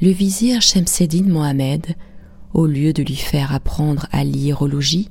le 0.00 0.10
vizir 0.10 0.62
Shemseddin 0.62 1.24
Mohamed, 1.24 1.96
au 2.56 2.64
lieu 2.66 2.94
de 2.94 3.02
lui 3.02 3.16
faire 3.16 3.54
apprendre 3.54 4.06
à 4.12 4.24
lire 4.24 4.62
au 4.62 4.66
logis, 4.66 5.10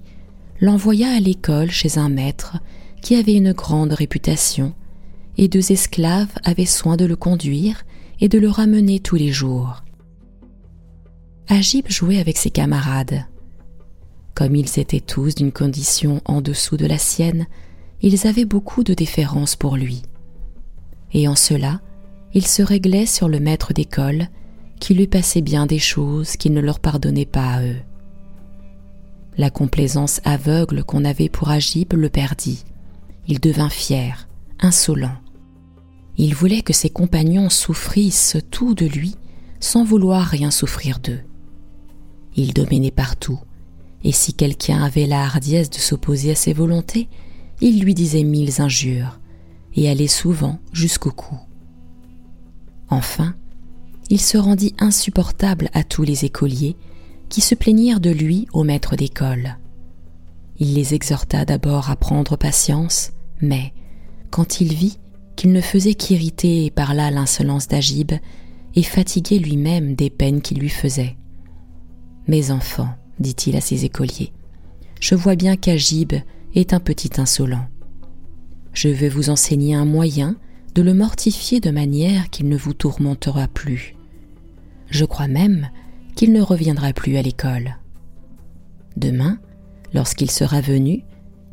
l'envoya 0.60 1.12
à 1.12 1.20
l'école 1.20 1.70
chez 1.70 2.00
un 2.00 2.10
maître 2.10 2.58
qui 3.04 3.16
avait 3.16 3.36
une 3.36 3.54
grande 3.54 3.94
réputation, 3.94 4.74
et 5.38 5.48
deux 5.48 5.72
esclaves 5.72 6.34
avaient 6.44 6.66
soin 6.66 6.98
de 6.98 7.06
le 7.06 7.16
conduire 7.16 7.84
et 8.20 8.30
de 8.30 8.40
le 8.40 8.50
ramener 8.50 9.00
tous 9.00 9.16
les 9.16 9.32
jours. 9.32 9.84
Agib 11.48 11.88
jouait 11.88 12.18
avec 12.18 12.36
ses 12.36 12.50
camarades. 12.50 13.25
Comme 14.34 14.56
ils 14.56 14.80
étaient 14.80 15.00
tous 15.00 15.36
d'une 15.36 15.52
condition 15.52 16.22
en 16.25 16.42
dessous 16.42 16.78
de 16.78 16.88
la 16.88 16.98
sienne, 16.98 17.46
ils 18.02 18.25
avaient 18.25 18.46
beaucoup 18.46 18.84
de 18.84 18.96
déférence 18.96 19.56
pour 19.56 19.78
lui. 19.78 20.02
Et 21.14 21.28
en 21.28 21.36
cela, 21.36 21.80
ils 22.34 22.48
se 22.48 22.64
réglaient 22.64 23.06
sur 23.06 23.30
le 23.30 23.40
maître 23.40 23.72
d'école 23.72 24.30
qui 24.79 24.94
lui 24.94 25.08
passait 25.08 25.41
bien 25.41 25.65
des 25.65 25.79
choses 25.79 26.38
qu'il 26.38 26.53
ne 26.53 26.62
leur 26.62 26.79
pardonnait 26.79 27.25
pas 27.25 27.53
à 27.53 27.63
eux. 27.63 27.82
La 29.38 29.50
complaisance 29.50 30.22
aveugle 30.24 30.84
qu'on 30.84 31.03
avait 31.03 31.29
pour 31.29 31.50
Agib 31.50 31.94
le 31.94 32.10
perdit. 32.10 32.63
Il 33.27 33.39
devint 33.39 33.70
fier, 33.70 34.29
insolent. 34.60 35.17
Il 36.17 36.34
voulait 36.34 36.62
que 36.62 36.74
ses 36.74 36.89
compagnons 36.89 37.50
souffrissent 37.50 38.38
tout 38.51 38.74
de 38.75 38.86
lui 38.86 39.15
sans 39.60 39.84
vouloir 39.84 40.25
rien 40.25 40.51
souffrir 40.51 41.00
d'eux. 41.00 41.22
Il 42.36 42.53
dominait 42.53 42.91
partout, 42.91 43.39
et 44.03 44.12
si 44.12 44.34
quelqu'un 44.34 44.84
avait 44.84 45.08
la 45.08 45.24
hardiesse 45.24 45.70
de 45.70 45.77
s'opposer 45.77 46.32
à 46.32 46.36
ses 46.36 46.53
volontés, 46.53 47.10
il 47.62 47.82
lui 47.82 47.94
disait 47.94 48.24
mille 48.24 48.62
injures, 48.62 49.20
et 49.74 49.89
allait 49.89 50.08
souvent 50.08 50.60
jusqu'au 50.72 51.12
cou. 51.12 51.38
Enfin, 52.89 53.36
il 54.09 54.21
se 54.21 54.38
rendit 54.38 54.75
insupportable 54.79 55.69
à 55.74 55.83
tous 55.83 56.03
les 56.03 56.25
écoliers 56.25 56.75
qui 57.29 57.41
se 57.41 57.55
plaignirent 57.55 58.00
de 58.00 58.12
lui 58.12 58.47
au 58.53 58.63
maître 58.63 58.95
d'école. 58.95 59.57
Il 60.59 60.74
les 60.75 60.93
exhorta 60.93 61.43
d'abord 61.43 61.89
à 61.89 61.95
prendre 61.95 62.38
patience, 62.38 63.12
mais, 63.41 63.74
quand 64.29 64.62
il 64.62 64.74
vit 64.74 65.00
qu'il 65.35 65.51
ne 65.51 65.61
faisait 65.61 65.96
qu'irriter 65.96 66.72
par 66.72 66.94
là 66.94 67.11
l'insolence 67.11 67.68
d'Agib 67.68 68.13
et 68.75 68.83
fatiguer 68.83 69.39
lui-même 69.39 69.96
des 69.96 70.09
peines 70.09 70.41
qu'il 70.41 70.59
lui 70.59 70.70
faisait. 70.70 71.18
Mes 72.27 72.51
enfants, 72.51 72.89
dit-il 73.20 73.55
à 73.55 73.61
ses 73.61 73.85
écoliers, 73.85 74.31
je 75.00 75.15
vois 75.15 75.35
bien 75.35 75.55
qu'Agib 75.55 76.13
est 76.53 76.74
un 76.74 76.79
petit 76.79 77.20
insolent. 77.20 77.65
Je 78.74 78.89
vais 78.89 79.09
vous 79.09 79.29
enseigner 79.29 79.75
un 79.75 79.85
moyen 79.85 80.35
de 80.74 80.81
le 80.81 80.94
mortifier 80.94 81.59
de 81.59 81.72
manière 81.72 82.29
qu'il 82.29 82.50
ne 82.50 82.57
vous 82.57 82.74
tourmentera 82.74 83.48
plus. 83.48 83.95
Je 84.89 85.05
crois 85.05 85.27
même 85.27 85.69
qu'il 86.15 86.31
ne 86.31 86.41
reviendra 86.41 86.93
plus 86.93 87.17
à 87.17 87.21
l'école. 87.21 87.77
Demain, 88.98 89.39
lorsqu'il 89.93 90.31
sera 90.31 90.61
venu 90.61 91.03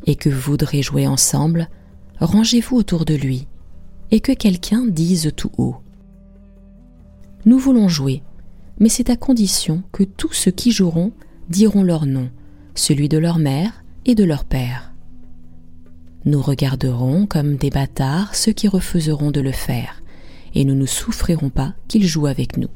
et 0.06 0.16
que 0.16 0.28
vous 0.28 0.40
voudrez 0.40 0.82
jouer 0.82 1.06
ensemble, 1.06 1.68
rangez-vous 2.20 2.76
autour 2.76 3.04
de 3.04 3.14
lui 3.14 3.48
et 4.10 4.20
que 4.20 4.32
quelqu'un 4.32 4.86
dise 4.86 5.32
tout 5.36 5.50
haut. 5.58 5.76
Nous 7.44 7.58
voulons 7.58 7.88
jouer, 7.88 8.22
mais 8.78 8.88
c'est 8.88 9.10
à 9.10 9.16
condition 9.16 9.82
que 9.90 10.04
tous 10.04 10.32
ceux 10.32 10.50
qui 10.50 10.70
joueront 10.70 11.12
diront 11.48 11.82
leur 11.82 12.06
nom, 12.06 12.30
celui 12.74 13.08
de 13.08 13.18
leur 13.18 13.38
mère 13.38 13.84
et 14.04 14.14
de 14.14 14.24
leur 14.24 14.44
père. 14.44 14.92
Nous 16.24 16.40
regarderons 16.40 17.26
comme 17.26 17.56
des 17.56 17.70
bâtards 17.70 18.34
ceux 18.34 18.52
qui 18.52 18.68
refuseront 18.68 19.32
de 19.32 19.40
le 19.40 19.50
faire, 19.50 20.02
et 20.54 20.64
nous 20.64 20.76
ne 20.76 20.86
souffrirons 20.86 21.50
pas 21.50 21.74
qu'ils 21.88 22.06
jouent 22.06 22.26
avec 22.26 22.56
nous. 22.56 22.68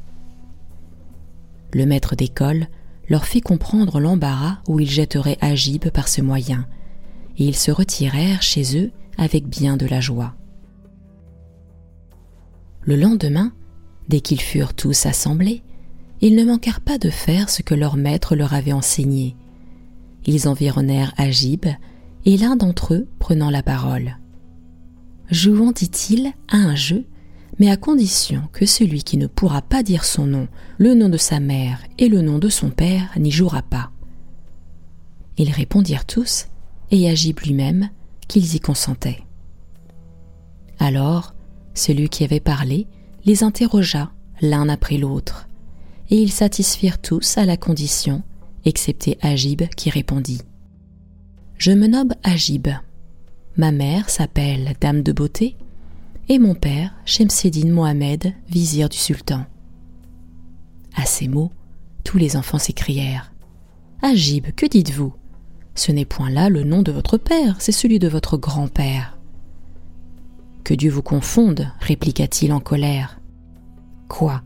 Le 1.72 1.86
maître 1.86 2.16
d'école 2.16 2.68
leur 3.08 3.24
fit 3.24 3.40
comprendre 3.40 4.00
l'embarras 4.00 4.58
où 4.68 4.80
ils 4.80 4.90
jetteraient 4.90 5.38
Agib 5.40 5.88
par 5.90 6.08
ce 6.08 6.20
moyen, 6.20 6.66
et 7.38 7.44
ils 7.44 7.56
se 7.56 7.70
retirèrent 7.70 8.42
chez 8.42 8.78
eux 8.78 8.90
avec 9.18 9.46
bien 9.46 9.76
de 9.76 9.86
la 9.86 10.00
joie. 10.00 10.34
Le 12.82 12.96
lendemain, 12.96 13.52
dès 14.08 14.20
qu'ils 14.20 14.40
furent 14.40 14.74
tous 14.74 15.06
assemblés, 15.06 15.62
ils 16.20 16.34
ne 16.34 16.44
manquèrent 16.44 16.80
pas 16.80 16.98
de 16.98 17.10
faire 17.10 17.50
ce 17.50 17.62
que 17.62 17.74
leur 17.74 17.96
maître 17.96 18.36
leur 18.36 18.54
avait 18.54 18.72
enseigné. 18.72 19.36
Ils 20.24 20.48
environnèrent 20.48 21.12
Agib 21.16 21.66
et 22.24 22.36
l'un 22.36 22.56
d'entre 22.56 22.94
eux 22.94 23.08
prenant 23.18 23.50
la 23.50 23.62
parole. 23.62 24.18
Jouons, 25.30 25.72
dit-il, 25.72 26.32
à 26.48 26.56
un 26.56 26.74
jeu, 26.74 27.04
mais 27.58 27.70
à 27.70 27.76
condition 27.76 28.42
que 28.52 28.66
celui 28.66 29.02
qui 29.02 29.16
ne 29.16 29.26
pourra 29.26 29.62
pas 29.62 29.82
dire 29.82 30.04
son 30.04 30.26
nom, 30.26 30.48
le 30.78 30.94
nom 30.94 31.08
de 31.08 31.16
sa 31.16 31.40
mère 31.40 31.80
et 31.98 32.08
le 32.08 32.20
nom 32.20 32.38
de 32.38 32.48
son 32.48 32.70
père 32.70 33.10
n'y 33.18 33.30
jouera 33.30 33.62
pas. 33.62 33.90
Ils 35.38 35.50
répondirent 35.50 36.06
tous, 36.06 36.46
et 36.90 37.08
Agib 37.08 37.40
lui-même, 37.40 37.90
qu'ils 38.28 38.54
y 38.54 38.60
consentaient. 38.60 39.22
Alors, 40.78 41.34
celui 41.74 42.08
qui 42.08 42.24
avait 42.24 42.40
parlé 42.40 42.86
les 43.24 43.42
interrogea 43.42 44.10
l'un 44.40 44.68
après 44.68 44.98
l'autre, 44.98 45.48
et 46.10 46.16
ils 46.16 46.32
satisfirent 46.32 47.00
tous 47.00 47.38
à 47.38 47.44
la 47.44 47.56
condition, 47.56 48.22
excepté 48.64 49.18
Agib 49.22 49.62
qui 49.76 49.90
répondit 49.90 50.42
je 51.58 51.72
me 51.72 51.86
nomme 51.86 52.12
Agib. 52.22 52.68
Ma 53.56 53.72
mère 53.72 54.10
s'appelle 54.10 54.74
Dame 54.80 55.02
de 55.02 55.12
Beauté 55.12 55.56
et 56.28 56.38
mon 56.38 56.54
père 56.54 56.94
Shemseddin 57.04 57.70
Mohamed, 57.70 58.32
vizir 58.48 58.88
du 58.88 58.96
sultan. 58.96 59.44
À 60.94 61.04
ces 61.04 61.28
mots, 61.28 61.52
tous 62.04 62.18
les 62.18 62.36
enfants 62.36 62.58
s'écrièrent 62.58 63.32
Agib, 64.02 64.46
que 64.54 64.66
dites-vous? 64.66 65.14
Ce 65.74 65.92
n'est 65.92 66.04
point 66.04 66.30
là 66.30 66.48
le 66.48 66.64
nom 66.64 66.82
de 66.82 66.92
votre 66.92 67.18
père, 67.18 67.56
c'est 67.58 67.72
celui 67.72 67.98
de 67.98 68.08
votre 68.08 68.36
grand-père. 68.36 69.18
Que 70.64 70.74
Dieu 70.74 70.90
vous 70.90 71.02
confonde, 71.02 71.70
répliqua-t-il 71.80 72.52
en 72.52 72.60
colère. 72.60 73.20
Quoi? 74.08 74.42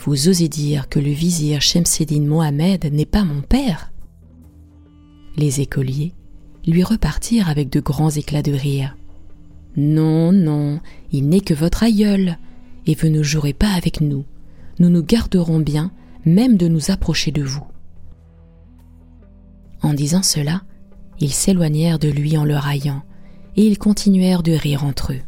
Vous 0.00 0.28
osez 0.28 0.48
dire 0.48 0.88
que 0.88 0.98
le 0.98 1.10
vizir 1.10 1.60
Shemseddin 1.60 2.22
Mohamed 2.22 2.92
n'est 2.92 3.06
pas 3.06 3.24
mon 3.24 3.42
père? 3.42 3.92
Les 5.36 5.60
écoliers 5.60 6.14
lui 6.66 6.82
repartirent 6.82 7.48
avec 7.48 7.70
de 7.70 7.80
grands 7.80 8.10
éclats 8.10 8.42
de 8.42 8.52
rire. 8.52 8.96
Non, 9.76 10.32
non, 10.32 10.80
il 11.12 11.28
n'est 11.28 11.40
que 11.40 11.54
votre 11.54 11.82
aïeul, 11.82 12.38
et 12.86 12.94
vous 12.94 13.08
ne 13.08 13.22
jouerez 13.22 13.52
pas 13.52 13.72
avec 13.72 14.00
nous. 14.00 14.24
Nous 14.78 14.90
nous 14.90 15.02
garderons 15.02 15.60
bien, 15.60 15.92
même 16.24 16.56
de 16.56 16.68
nous 16.68 16.90
approcher 16.90 17.30
de 17.30 17.42
vous. 17.42 17.66
En 19.82 19.94
disant 19.94 20.22
cela, 20.22 20.62
ils 21.20 21.32
s'éloignèrent 21.32 21.98
de 21.98 22.08
lui 22.08 22.36
en 22.36 22.44
le 22.44 22.56
raillant, 22.56 23.02
et 23.56 23.66
ils 23.66 23.78
continuèrent 23.78 24.42
de 24.42 24.52
rire 24.52 24.84
entre 24.84 25.12
eux. 25.12 25.20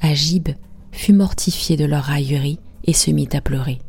Agib 0.00 0.48
fut 0.90 1.12
mortifié 1.12 1.76
de 1.76 1.84
leur 1.84 2.04
raillerie 2.04 2.58
et 2.84 2.92
se 2.92 3.10
mit 3.10 3.28
à 3.32 3.40
pleurer. 3.40 3.80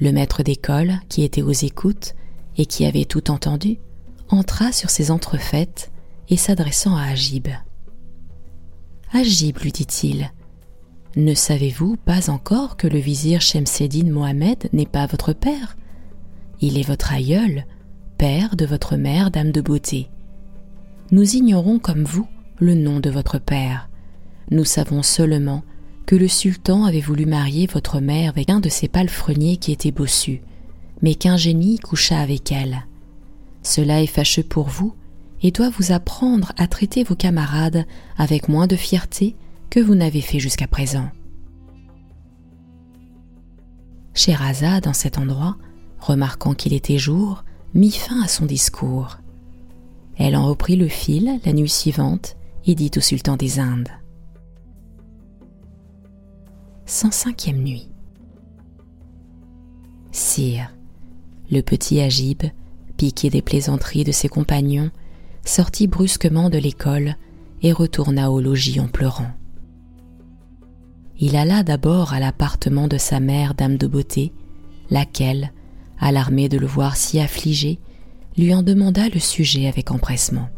Le 0.00 0.12
maître 0.12 0.42
d'école, 0.42 0.94
qui 1.08 1.22
était 1.22 1.42
aux 1.42 1.50
écoutes, 1.50 2.14
et 2.56 2.66
qui 2.66 2.84
avait 2.84 3.04
tout 3.04 3.30
entendu, 3.30 3.78
entra 4.28 4.72
sur 4.72 4.90
ses 4.90 5.10
entrefaites 5.10 5.90
et 6.30 6.36
s'adressant 6.36 6.96
à 6.96 7.02
Agib. 7.02 7.48
Agib, 9.12 9.58
lui 9.58 9.72
dit-il, 9.72 10.30
ne 11.16 11.34
savez-vous 11.34 11.96
pas 11.96 12.30
encore 12.30 12.76
que 12.76 12.86
le 12.86 13.00
vizir 13.00 13.40
Shemseddin 13.40 14.10
Mohamed 14.10 14.68
n'est 14.72 14.86
pas 14.86 15.06
votre 15.06 15.32
père? 15.32 15.76
Il 16.60 16.78
est 16.78 16.86
votre 16.86 17.12
aïeul, 17.12 17.66
père 18.16 18.54
de 18.54 18.64
votre 18.64 18.96
mère, 18.96 19.32
dame 19.32 19.50
de 19.50 19.60
beauté. 19.60 20.08
Nous 21.10 21.34
ignorons 21.34 21.80
comme 21.80 22.04
vous 22.04 22.28
le 22.58 22.74
nom 22.74 23.00
de 23.00 23.10
votre 23.10 23.40
père. 23.40 23.88
Nous 24.52 24.64
savons 24.64 25.02
seulement 25.02 25.64
que 26.06 26.14
le 26.14 26.28
sultan 26.28 26.84
avait 26.84 27.00
voulu 27.00 27.26
marier 27.26 27.66
votre 27.66 27.98
mère 27.98 28.30
avec 28.30 28.48
un 28.48 28.60
de 28.60 28.68
ses 28.68 28.86
palefreniers 28.86 29.56
qui 29.56 29.72
était 29.72 29.90
bossu, 29.90 30.42
mais 31.02 31.16
qu'un 31.16 31.36
génie 31.36 31.78
coucha 31.78 32.20
avec 32.20 32.52
elle. 32.52 32.86
Cela 33.64 34.00
est 34.00 34.06
fâcheux 34.06 34.44
pour 34.44 34.68
vous 34.68 34.94
et 35.42 35.50
doit 35.50 35.70
vous 35.70 35.92
apprendre 35.92 36.52
à 36.56 36.66
traiter 36.66 37.04
vos 37.04 37.16
camarades 37.16 37.86
avec 38.16 38.48
moins 38.48 38.66
de 38.66 38.76
fierté 38.76 39.36
que 39.70 39.80
vous 39.80 39.94
n'avez 39.94 40.20
fait 40.20 40.38
jusqu'à 40.38 40.66
présent. 40.66 41.08
Scheherazade, 44.14 44.86
en 44.86 44.92
cet 44.92 45.18
endroit, 45.18 45.56
remarquant 45.98 46.54
qu'il 46.54 46.72
était 46.72 46.98
jour, 46.98 47.44
mit 47.74 47.92
fin 47.92 48.20
à 48.22 48.28
son 48.28 48.46
discours. 48.46 49.18
Elle 50.16 50.36
en 50.36 50.46
reprit 50.46 50.76
le 50.76 50.88
fil 50.88 51.40
la 51.44 51.52
nuit 51.52 51.68
suivante 51.68 52.36
et 52.66 52.74
dit 52.74 52.90
au 52.96 53.00
sultan 53.00 53.36
des 53.36 53.58
Indes. 53.58 53.88
105e 56.86 57.56
nuit. 57.56 57.88
Sire, 60.10 60.74
le 61.50 61.62
petit 61.62 62.00
Agib, 62.00 62.42
piqué 62.96 63.30
des 63.30 63.42
plaisanteries 63.42 64.04
de 64.04 64.12
ses 64.12 64.28
compagnons, 64.28 64.90
sortit 65.44 65.86
brusquement 65.86 66.50
de 66.50 66.58
l'école 66.58 67.16
et 67.62 67.72
retourna 67.72 68.30
au 68.30 68.40
logis 68.40 68.80
en 68.80 68.88
pleurant. 68.88 69.30
Il 71.18 71.36
alla 71.36 71.62
d'abord 71.62 72.14
à 72.14 72.20
l'appartement 72.20 72.88
de 72.88 72.96
sa 72.96 73.20
mère, 73.20 73.54
dame 73.54 73.76
de 73.76 73.86
beauté, 73.86 74.32
laquelle, 74.90 75.52
alarmée 75.98 76.48
de 76.48 76.56
le 76.56 76.66
voir 76.66 76.96
si 76.96 77.20
affligé, 77.20 77.78
lui 78.38 78.54
en 78.54 78.62
demanda 78.62 79.08
le 79.08 79.20
sujet 79.20 79.66
avec 79.66 79.90
empressement. 79.90 80.48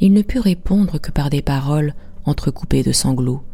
Il 0.00 0.12
ne 0.12 0.22
put 0.22 0.40
répondre 0.40 0.98
que 0.98 1.12
par 1.12 1.30
des 1.30 1.42
paroles 1.42 1.94
entrecoupées 2.24 2.82
de 2.82 2.90
sanglots, 2.90 3.44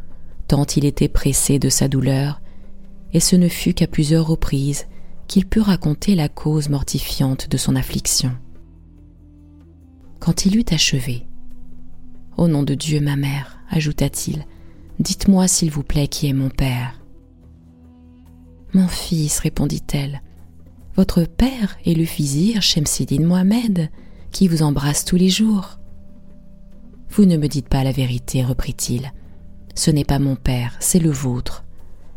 tant 0.47 0.65
il 0.65 0.87
était 0.87 1.09
pressé 1.09 1.59
de 1.59 1.69
sa 1.69 1.89
douleur, 1.89 2.41
et 3.13 3.21
ce 3.21 3.37
ne 3.37 3.49
fut 3.49 3.75
qu'à 3.75 3.87
plusieurs 3.87 4.27
reprises 4.27 4.87
qu'il 5.27 5.47
put 5.47 5.61
raconter 5.61 6.15
la 6.15 6.31
cause 6.31 6.71
mortifiante 6.71 7.51
de 7.51 7.59
son 7.59 7.77
affliction. 7.77 8.33
Quand 10.21 10.47
il 10.47 10.57
eut 10.57 10.65
achevé, 10.71 11.27
Au 12.37 12.47
nom 12.47 12.63
de 12.63 12.75
Dieu, 12.75 13.01
ma 13.01 13.17
mère, 13.17 13.59
ajouta-t-il, 13.71 14.45
dites-moi 15.01 15.49
s'il 15.49 15.71
vous 15.71 15.83
plaît 15.83 16.09
qui 16.09 16.29
est 16.29 16.33
mon 16.33 16.51
père. 16.51 17.01
Mon 18.75 18.87
fils, 18.87 19.41
répondit-elle, 19.41 20.23
votre 20.95 21.25
père 21.25 21.77
est 21.85 21.95
le 21.95 22.05
vizir 22.05 22.63
Shemseddin 22.63 23.25
Mohamed, 23.25 23.91
qui 24.31 24.49
vous 24.49 24.63
embrasse 24.63 25.05
tous 25.05 25.17
les 25.17 25.29
jours. 25.29 25.79
Vous 27.11 27.25
ne 27.25 27.37
me 27.37 27.49
dites 27.49 27.69
pas 27.69 27.85
la 27.85 27.93
vérité, 27.93 28.45
reprit-il. 28.45 29.13
Ce 29.75 29.91
n'est 29.91 30.05
pas 30.05 30.19
mon 30.19 30.37
père, 30.37 30.77
c'est 30.81 30.99
le 30.99 31.11
vôtre. 31.11 31.65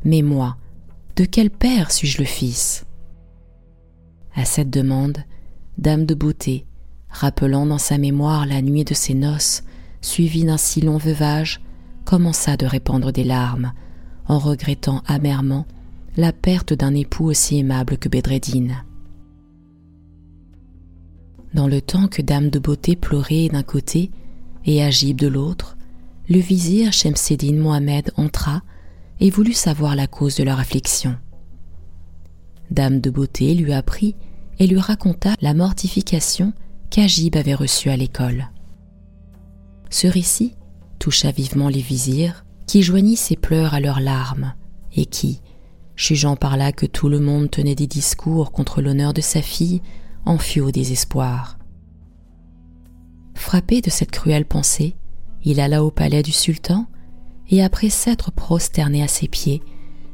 Mais 0.03 0.21
moi, 0.21 0.57
de 1.15 1.25
quel 1.25 1.49
père 1.51 1.91
suis-je 1.91 2.17
le 2.17 2.25
fils? 2.25 2.85
À 4.35 4.45
cette 4.45 4.69
demande, 4.69 5.19
Dame 5.77 6.05
de 6.05 6.15
beauté, 6.15 6.65
rappelant 7.11 7.65
dans 7.65 7.77
sa 7.77 7.97
mémoire 7.97 8.45
la 8.45 8.61
nuit 8.61 8.83
de 8.83 8.93
ses 8.93 9.13
noces, 9.13 9.63
suivie 10.01 10.45
d'un 10.45 10.57
si 10.57 10.81
long 10.81 10.97
veuvage, 10.97 11.61
commença 12.05 12.57
de 12.57 12.65
répandre 12.65 13.11
des 13.11 13.23
larmes, 13.23 13.73
en 14.27 14.39
regrettant 14.39 15.03
amèrement 15.05 15.65
la 16.17 16.33
perte 16.33 16.73
d'un 16.73 16.93
époux 16.93 17.25
aussi 17.25 17.59
aimable 17.59 17.97
que 17.97 18.09
Bedreddin. 18.09 18.83
Dans 21.53 21.67
le 21.67 21.81
temps 21.81 22.07
que 22.07 22.21
Dame 22.21 22.49
de 22.49 22.59
Beauté 22.59 22.95
pleurait 22.95 23.49
d'un 23.49 23.63
côté 23.63 24.11
et 24.65 24.83
Agib 24.83 25.17
de 25.17 25.27
l'autre, 25.27 25.77
le 26.29 26.39
vizir 26.39 26.93
Shemseddin 26.93 27.57
Mohamed 27.57 28.11
entra 28.15 28.61
et 29.19 29.29
voulut 29.29 29.53
savoir 29.53 29.95
la 29.95 30.07
cause 30.07 30.37
de 30.37 30.43
leur 30.43 30.59
affliction. 30.59 31.15
Dame 32.69 33.01
de 33.01 33.09
Beauté 33.09 33.53
lui 33.53 33.73
apprit 33.73 34.15
et 34.59 34.67
lui 34.67 34.79
raconta 34.79 35.35
la 35.41 35.53
mortification 35.53 36.53
qu'Agib 36.91 37.35
avait 37.35 37.55
reçu 37.55 37.89
à 37.89 37.97
l'école. 37.97 38.49
Ce 39.89 40.05
récit 40.05 40.53
toucha 40.99 41.31
vivement 41.31 41.69
les 41.69 41.81
vizirs, 41.81 42.45
qui 42.67 42.83
joignit 42.83 43.17
ses 43.17 43.35
pleurs 43.35 43.73
à 43.73 43.79
leurs 43.79 43.99
larmes, 43.99 44.53
et 44.95 45.05
qui, 45.05 45.41
jugeant 45.95 46.35
par 46.35 46.57
là 46.57 46.71
que 46.71 46.85
tout 46.85 47.09
le 47.09 47.19
monde 47.19 47.49
tenait 47.49 47.75
des 47.75 47.87
discours 47.87 48.51
contre 48.51 48.81
l'honneur 48.81 49.13
de 49.13 49.21
sa 49.21 49.41
fille, 49.41 49.81
en 50.25 50.37
fut 50.37 50.61
au 50.61 50.69
désespoir. 50.69 51.57
Frappé 53.33 53.81
de 53.81 53.89
cette 53.89 54.11
cruelle 54.11 54.45
pensée, 54.45 54.95
il 55.43 55.59
alla 55.59 55.83
au 55.83 55.89
palais 55.89 56.21
du 56.21 56.31
sultan, 56.31 56.85
et 57.49 57.63
après 57.63 57.89
s'être 57.89 58.31
prosterné 58.31 59.01
à 59.01 59.07
ses 59.07 59.27
pieds, 59.27 59.63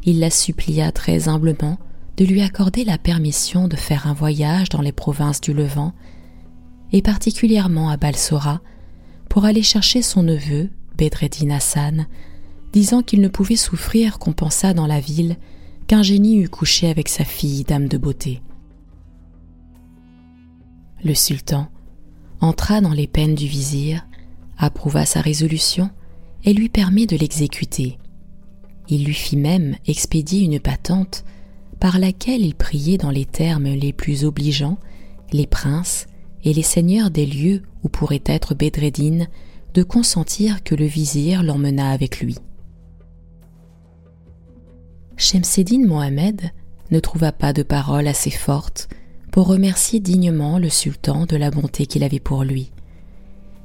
il 0.03 0.19
la 0.19 0.29
supplia 0.29 0.91
très 0.91 1.27
humblement 1.27 1.77
de 2.15 2.23
lui 2.23 2.41
accorder 2.41 2.85
la 2.85 2.97
permission 2.97 3.67
de 3.67 3.75
faire 3.75 4.07
un 4.07 4.13
voyage 4.13 4.69
dans 4.69 4.81
les 4.81 4.93
provinces 4.93 5.41
du 5.41 5.53
Levant 5.53 5.93
et 6.91 7.01
particulièrement 7.01 7.89
à 7.89 7.97
Balsora, 7.97 8.61
pour 9.29 9.45
aller 9.45 9.63
chercher 9.63 10.01
son 10.01 10.23
neveu, 10.23 10.69
Bedreddin 10.97 11.51
Hassan, 11.51 12.07
disant 12.73 13.01
qu'il 13.01 13.21
ne 13.21 13.27
pouvait 13.27 13.55
souffrir 13.55 14.19
qu'on 14.19 14.33
pensât 14.33 14.73
dans 14.73 14.87
la 14.87 14.99
ville 14.99 15.37
qu'un 15.87 16.03
génie 16.03 16.37
eût 16.37 16.49
couché 16.49 16.89
avec 16.89 17.07
sa 17.07 17.23
fille, 17.23 17.63
dame 17.63 17.87
de 17.87 17.97
beauté. 17.97 18.41
Le 21.03 21.13
sultan 21.13 21.67
entra 22.41 22.81
dans 22.81 22.93
les 22.93 23.07
peines 23.07 23.35
du 23.35 23.47
vizir, 23.47 24.05
approuva 24.57 25.05
sa 25.05 25.21
résolution 25.21 25.89
et 26.43 26.53
lui 26.53 26.69
permit 26.69 27.07
de 27.07 27.15
l'exécuter. 27.15 27.97
Il 28.89 29.05
lui 29.05 29.13
fit 29.13 29.37
même 29.37 29.75
expédier 29.85 30.41
une 30.41 30.59
patente 30.59 31.23
par 31.79 31.99
laquelle 31.99 32.41
il 32.41 32.55
priait 32.55 32.97
dans 32.97 33.11
les 33.11 33.25
termes 33.25 33.67
les 33.67 33.93
plus 33.93 34.25
obligeants 34.25 34.77
les 35.31 35.45
princes 35.45 36.07
les 36.53 36.63
seigneurs 36.63 37.09
des 37.09 37.25
lieux 37.25 37.63
où 37.83 37.89
pourrait 37.89 38.23
être 38.25 38.53
Bedreddin 38.53 39.25
de 39.73 39.83
consentir 39.83 40.63
que 40.63 40.75
le 40.75 40.85
vizir 40.85 41.43
l'emmena 41.43 41.91
avec 41.91 42.19
lui. 42.19 42.37
Shemseddin 45.17 45.85
Mohamed 45.85 46.51
ne 46.91 46.99
trouva 46.99 47.31
pas 47.31 47.53
de 47.53 47.63
paroles 47.63 48.07
assez 48.07 48.29
fortes 48.29 48.87
pour 49.31 49.47
remercier 49.47 49.99
dignement 49.99 50.57
le 50.59 50.69
sultan 50.69 51.25
de 51.25 51.35
la 51.35 51.51
bonté 51.51 51.85
qu'il 51.85 52.03
avait 52.03 52.19
pour 52.19 52.43
lui. 52.43 52.71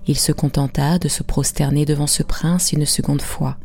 Il 0.06 0.18
se 0.18 0.32
contenta 0.32 0.98
de 0.98 1.08
se 1.08 1.22
prosterner 1.22 1.84
devant 1.84 2.06
ce 2.06 2.22
prince 2.22 2.72
une 2.72 2.86
seconde 2.86 3.22
fois, 3.22 3.58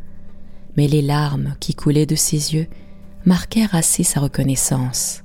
mais 0.76 0.86
les 0.86 1.02
larmes 1.02 1.56
qui 1.60 1.74
coulaient 1.74 2.06
de 2.06 2.14
ses 2.14 2.54
yeux 2.54 2.68
marquèrent 3.24 3.74
assez 3.74 4.04
sa 4.04 4.20
reconnaissance. 4.20 5.24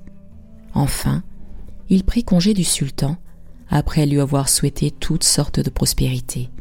Enfin, 0.74 1.24
il 1.90 2.04
prit 2.04 2.24
congé 2.24 2.54
du 2.54 2.64
sultan 2.64 3.18
après 3.76 4.06
lui 4.06 4.20
avoir 4.20 4.50
souhaité 4.50 4.92
toutes 4.92 5.24
sortes 5.24 5.60
de 5.60 5.72
prospérités. 5.72 6.52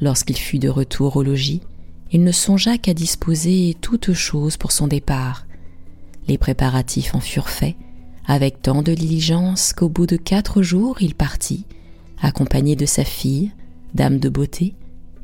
Lorsqu'il 0.00 0.36
fut 0.36 0.58
de 0.58 0.68
retour 0.68 1.14
au 1.14 1.22
logis, 1.22 1.60
il 2.10 2.24
ne 2.24 2.32
songea 2.32 2.76
qu'à 2.76 2.92
disposer 2.92 3.76
toutes 3.80 4.12
choses 4.12 4.56
pour 4.56 4.72
son 4.72 4.88
départ. 4.88 5.46
Les 6.26 6.36
préparatifs 6.36 7.14
en 7.14 7.20
furent 7.20 7.48
faits, 7.48 7.76
avec 8.26 8.60
tant 8.62 8.82
de 8.82 8.94
diligence 8.94 9.72
qu'au 9.72 9.88
bout 9.88 10.06
de 10.06 10.16
quatre 10.16 10.60
jours 10.60 11.00
il 11.00 11.14
partit, 11.14 11.66
accompagné 12.20 12.74
de 12.74 12.84
sa 12.84 13.04
fille, 13.04 13.52
dame 13.94 14.18
de 14.18 14.28
beauté, 14.28 14.74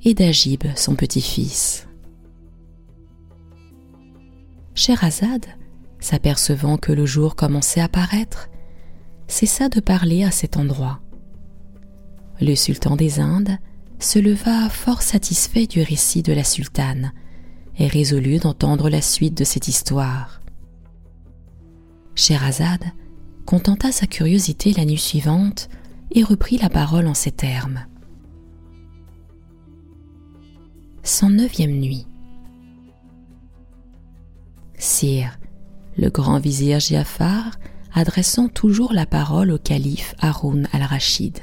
et 0.04 0.14
d'Agib, 0.14 0.62
son 0.76 0.94
petit-fils. 0.94 1.88
Scheherazade, 4.76 5.46
s'apercevant 5.98 6.76
que 6.76 6.92
le 6.92 7.04
jour 7.04 7.34
commençait 7.34 7.80
à 7.80 7.88
paraître, 7.88 8.48
cessa 9.26 9.68
de 9.68 9.80
parler 9.80 10.24
à 10.24 10.30
cet 10.30 10.56
endroit. 10.56 11.00
Le 12.40 12.54
sultan 12.54 12.96
des 12.96 13.20
Indes 13.20 13.58
se 13.98 14.18
leva 14.18 14.68
fort 14.68 15.02
satisfait 15.02 15.66
du 15.66 15.82
récit 15.82 16.22
de 16.22 16.32
la 16.32 16.44
sultane 16.44 17.12
et 17.78 17.86
résolu 17.86 18.38
d'entendre 18.38 18.88
la 18.88 19.00
suite 19.00 19.36
de 19.36 19.44
cette 19.44 19.68
histoire. 19.68 20.40
Scheherazade 22.14 22.84
contenta 23.46 23.92
sa 23.92 24.06
curiosité 24.06 24.72
la 24.72 24.84
nuit 24.84 24.98
suivante 24.98 25.68
et 26.12 26.22
reprit 26.22 26.58
la 26.58 26.68
parole 26.68 27.06
en 27.06 27.14
ces 27.14 27.32
termes. 27.32 27.86
109e 31.04 31.80
nuit. 31.80 32.06
Sire, 34.78 35.38
le 35.96 36.08
grand 36.08 36.38
vizir 36.38 36.80
Giafar 36.80 37.58
adressant 37.94 38.48
toujours 38.48 38.92
la 38.92 39.06
parole 39.06 39.52
au 39.52 39.58
calife 39.58 40.14
Haroun 40.18 40.68
al-Rachid. 40.72 41.38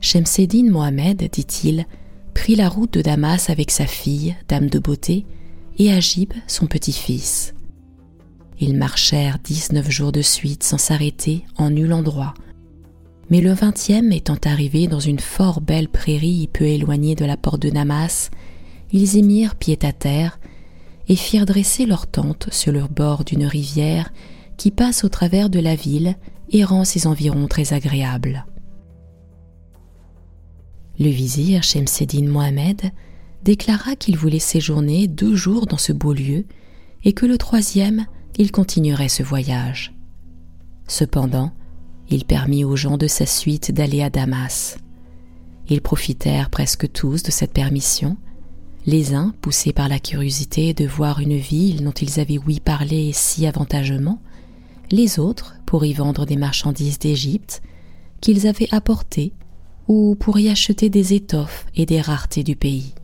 Shemseddin 0.00 0.70
Mohamed, 0.70 1.28
dit-il, 1.30 1.86
prit 2.34 2.56
la 2.56 2.68
route 2.68 2.92
de 2.92 3.00
Damas 3.00 3.48
avec 3.48 3.70
sa 3.70 3.86
fille, 3.86 4.36
dame 4.48 4.68
de 4.68 4.78
beauté, 4.78 5.24
et 5.78 5.92
Agib, 5.92 6.32
son 6.46 6.66
petit-fils. 6.66 7.54
Ils 8.58 8.76
marchèrent 8.76 9.38
dix-neuf 9.42 9.90
jours 9.90 10.12
de 10.12 10.22
suite 10.22 10.62
sans 10.62 10.78
s'arrêter 10.78 11.44
en 11.56 11.70
nul 11.70 11.92
endroit, 11.92 12.34
Mais 13.30 13.40
le 13.40 13.52
vingtième 13.52 14.12
étant 14.12 14.38
arrivé 14.44 14.86
dans 14.86 15.00
une 15.00 15.18
fort 15.18 15.60
belle 15.60 15.88
prairie 15.88 16.48
peu 16.52 16.64
éloignée 16.64 17.14
de 17.14 17.24
la 17.24 17.36
porte 17.36 17.60
de 17.62 17.70
Damas, 17.70 18.30
ils 18.92 19.16
y 19.16 19.22
mirent 19.22 19.56
pied 19.56 19.78
à 19.82 19.92
terre 19.92 20.38
et 21.08 21.16
firent 21.16 21.46
dresser 21.46 21.86
leur 21.86 22.06
tente 22.06 22.48
sur 22.52 22.72
le 22.72 22.84
bord 22.84 23.24
d'une 23.24 23.46
rivière 23.46 24.10
qui 24.56 24.70
passe 24.70 25.04
au 25.04 25.08
travers 25.08 25.50
de 25.50 25.60
la 25.60 25.74
ville 25.74 26.16
et 26.50 26.64
rend 26.64 26.84
ses 26.84 27.06
environs 27.06 27.48
très 27.48 27.72
agréables. 27.72 28.46
Le 30.98 31.08
vizir 31.08 31.62
Shemseddin 31.62 32.28
Mohamed 32.28 32.90
déclara 33.44 33.96
qu'il 33.96 34.16
voulait 34.16 34.38
séjourner 34.38 35.08
deux 35.08 35.36
jours 35.36 35.66
dans 35.66 35.76
ce 35.76 35.92
beau 35.92 36.12
lieu 36.12 36.46
et 37.04 37.12
que 37.12 37.26
le 37.26 37.38
troisième, 37.38 38.06
il 38.38 38.50
continuerait 38.50 39.08
ce 39.08 39.22
voyage. 39.22 39.94
Cependant, 40.88 41.52
il 42.08 42.24
permit 42.24 42.64
aux 42.64 42.76
gens 42.76 42.96
de 42.96 43.06
sa 43.06 43.26
suite 43.26 43.72
d'aller 43.72 44.02
à 44.02 44.10
Damas. 44.10 44.78
Ils 45.68 45.82
profitèrent 45.82 46.50
presque 46.50 46.90
tous 46.92 47.22
de 47.22 47.30
cette 47.30 47.52
permission, 47.52 48.16
les 48.86 49.14
uns 49.14 49.34
poussés 49.40 49.72
par 49.72 49.88
la 49.88 49.98
curiosité 49.98 50.72
de 50.72 50.86
voir 50.86 51.20
une 51.20 51.36
ville 51.36 51.82
dont 51.82 51.90
ils 51.90 52.20
avaient 52.20 52.38
ouï 52.38 52.60
parler 52.60 53.10
si 53.12 53.46
avantageusement, 53.46 54.20
les 54.90 55.18
autres 55.18 55.56
pour 55.66 55.84
y 55.84 55.92
vendre 55.92 56.26
des 56.26 56.36
marchandises 56.36 56.98
d'Égypte 56.98 57.62
qu'ils 58.20 58.46
avaient 58.46 58.72
apportées 58.72 59.32
ou 59.88 60.16
pour 60.18 60.38
y 60.38 60.48
acheter 60.48 60.90
des 60.90 61.14
étoffes 61.14 61.66
et 61.74 61.86
des 61.86 62.00
raretés 62.00 62.42
du 62.42 62.56
pays. 62.56 62.94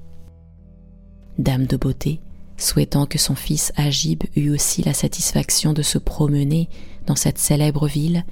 Dame 1.38 1.66
de 1.66 1.76
beauté, 1.76 2.20
souhaitant 2.56 3.06
que 3.06 3.18
son 3.18 3.34
fils 3.34 3.72
Agib 3.76 4.22
eût 4.36 4.50
aussi 4.50 4.82
la 4.82 4.92
satisfaction 4.92 5.72
de 5.72 5.82
se 5.82 5.98
promener 5.98 6.68
dans 7.06 7.16
cette 7.16 7.38
célèbre 7.38 7.86
ville, 7.86 8.24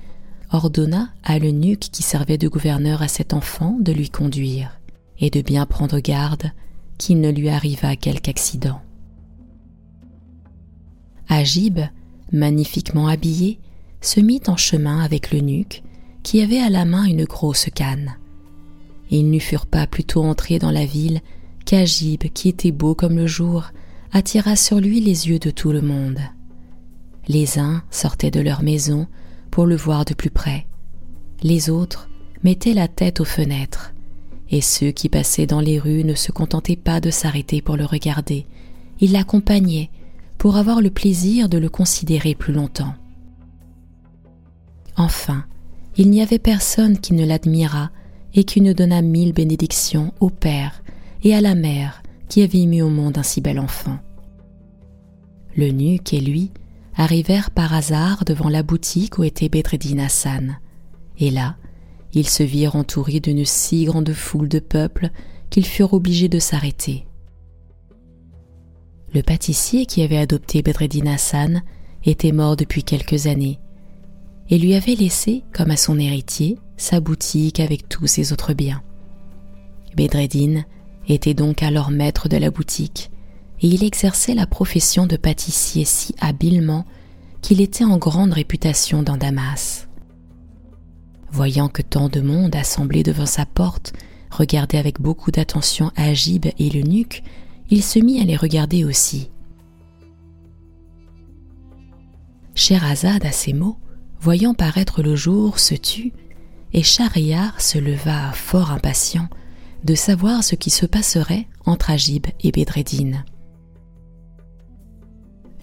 ordonna 0.53 1.11
à 1.23 1.39
l'eunuque 1.39 1.89
qui 1.93 2.03
servait 2.03 2.39
de 2.39 2.49
gouverneur 2.49 3.03
à 3.03 3.09
cet 3.09 3.35
enfant 3.35 3.77
de 3.81 3.93
lui 3.93 4.11
conduire 4.11 4.81
et 5.19 5.31
de 5.31 5.43
bien 5.43 5.67
prendre 5.67 6.01
garde 6.01 6.51
qu'il 6.99 7.21
ne 7.21 7.31
lui 7.31 7.49
arrivât 7.49 7.97
quelque 7.97 8.29
accident. 8.29 8.81
Agib, 11.29 11.79
magnifiquement 12.33 13.09
habillé, 13.09 13.59
se 14.01 14.21
mit 14.21 14.43
en 14.47 14.57
chemin 14.57 15.01
avec 15.01 15.33
l'eunuque 15.33 15.83
qui 16.23 16.43
avait 16.43 16.61
à 16.61 16.71
la 16.71 16.85
main 16.85 17.05
une 17.05 17.25
grosse 17.25 17.67
canne. 17.75 18.17
Ils 19.11 19.29
n'y 19.29 19.41
furent 19.41 19.67
pas 19.67 19.87
plutôt 19.87 20.23
entrés 20.23 20.59
dans 20.59 20.71
la 20.71 20.87
ville 20.87 21.21
qu'Agib, 21.65 22.23
qui 22.33 22.49
était 22.49 22.73
beau 22.73 22.95
comme 22.95 23.17
le 23.17 23.27
jour, 23.27 23.71
attira 24.13 24.57
sur 24.57 24.81
lui 24.81 25.01
les 25.01 25.29
yeux 25.29 25.39
de 25.39 25.51
tout 25.51 25.73
le 25.73 25.83
monde. 25.83 26.21
Les 27.29 27.59
uns 27.59 27.83
sortaient 27.91 28.31
de 28.31 28.41
leur 28.41 28.63
maison 28.63 29.07
pour 29.51 29.67
le 29.67 29.77
voir 29.77 30.05
de 30.05 30.15
plus 30.15 30.31
près. 30.31 30.67
Les 31.43 31.71
autres 31.71 32.09
mettaient 32.43 32.75
la 32.75 32.89
tête 32.89 33.21
aux 33.21 33.25
fenêtres, 33.25 33.93
et 34.51 34.61
ceux 34.61 34.91
qui 34.91 35.09
passaient 35.09 35.47
dans 35.47 35.61
les 35.61 35.79
rues 35.79 36.05
ne 36.05 36.15
se 36.15 36.33
contentaient 36.33 36.77
pas 36.77 37.01
de 37.01 37.11
s'arrêter 37.11 37.63
pour 37.63 37.77
le 37.77 37.85
regarder, 37.85 38.47
ils 39.01 39.13
l'accompagnaient 39.13 39.91
pour 40.41 40.57
avoir 40.57 40.81
le 40.81 40.89
plaisir 40.89 41.51
de 41.51 41.59
le 41.59 41.69
considérer 41.69 42.35
plus 42.35 42.55
longtemps. 42.55 42.95
Enfin, 44.97 45.45
il 45.99 46.09
n'y 46.09 46.23
avait 46.23 46.39
personne 46.39 46.99
qui 46.99 47.13
ne 47.13 47.27
l'admirât 47.27 47.91
et 48.33 48.45
qui 48.45 48.63
ne 48.63 48.73
donnât 48.73 49.03
mille 49.03 49.35
bénédictions 49.35 50.15
au 50.19 50.31
Père 50.31 50.83
et 51.25 51.35
à 51.35 51.43
la 51.43 51.55
Mère 51.55 52.03
qui 52.31 52.41
avait 52.41 52.65
mis 52.65 52.81
au 52.81 52.89
monde 52.89 53.19
un 53.19 53.23
si 53.23 53.43
bel 53.43 53.61
enfant. 53.61 53.99
L'eunuque 55.59 56.15
et 56.15 56.23
lui 56.23 56.53
arrivèrent 56.97 57.51
par 57.51 57.75
hasard 57.75 58.25
devant 58.25 58.49
la 58.49 58.63
boutique 58.63 59.19
où 59.19 59.25
était 59.25 59.51
Bedreddin 59.51 59.99
Hassan, 59.99 60.59
et 61.19 61.31
là, 61.31 61.57
ils 62.15 62.29
se 62.31 62.43
virent 62.43 62.77
entourés 62.77 63.21
d'une 63.21 63.45
si 63.45 63.85
grande 63.85 64.15
foule 64.15 64.49
de 64.49 64.59
peuple 64.59 65.11
qu'ils 65.51 65.67
furent 65.67 65.93
obligés 65.93 66.31
de 66.31 66.39
s'arrêter. 66.39 67.05
Le 69.13 69.23
pâtissier 69.23 69.87
qui 69.87 70.03
avait 70.03 70.19
adopté 70.19 70.63
Bedreddin 70.63 71.07
Hassan 71.07 71.63
était 72.05 72.33
mort 72.33 72.57
depuis 72.57 72.85
quelques 72.85 73.27
années 73.27 73.59
et 74.49 74.59
lui 74.59 74.75
avait 74.75 74.95
laissé, 74.95 75.45
comme 75.53 75.71
à 75.71 75.77
son 75.77 75.99
héritier, 75.99 76.59
sa 76.77 77.01
boutique 77.01 77.61
avec 77.61 77.89
tous 77.89 78.07
ses 78.07 78.33
autres 78.33 78.53
biens. 78.53 78.83
Bedreddin 79.97 80.65
était 81.09 81.35
donc 81.35 81.63
alors 81.63 81.91
maître 81.91 82.29
de 82.29 82.37
la 82.37 82.51
boutique 82.51 83.11
et 83.61 83.69
il 83.69 83.85
exerçait 83.85 84.35
la 84.35 84.47
profession 84.47 85.07
de 85.07 85.17
pâtissier 85.17 85.85
si 85.85 86.15
habilement 86.21 86.85
qu'il 87.43 87.61
était 87.61 87.85
en 87.85 87.99
grande 87.99 88.33
réputation 88.33 89.03
dans 89.03 89.17
Damas. 89.17 89.89
Voyant 91.33 91.69
que 91.69 91.83
tant 91.83 92.09
de 92.09 92.21
monde 92.21 92.55
assemblé 92.57 93.03
devant 93.03 93.27
sa 93.27 93.47
porte 93.47 93.93
regardait 94.31 94.79
avec 94.79 95.01
beaucoup 95.01 95.31
d'attention 95.31 95.91
Agib 95.97 96.47
et 96.47 96.71
l'eunuque, 96.71 97.23
il 97.71 97.83
se 97.83 97.99
mit 97.99 98.21
à 98.21 98.25
les 98.25 98.37
regarder 98.37 98.85
aussi. 98.85 99.31
Sherazade, 102.55 103.25
à 103.25 103.33
ces 103.33 103.53
mots, 103.53 103.79
voyant 104.21 104.55
paraître 104.55 105.03
le 105.03 105.17
jour, 105.17 105.59
se 105.59 105.75
tut, 105.75 106.13
et 106.73 106.83
Schahriar 106.83 107.61
se 107.61 107.79
leva 107.79 108.33
fort 108.33 108.71
impatient 108.71 109.29
de 109.85 109.95
savoir 109.95 110.45
ce 110.45 110.57
qui 110.57 110.71
se 110.71 110.85
passerait 110.85 111.47
entre 111.65 111.91
Agib 111.91 112.27
et 112.41 112.53
Bedreddin. 112.53 113.25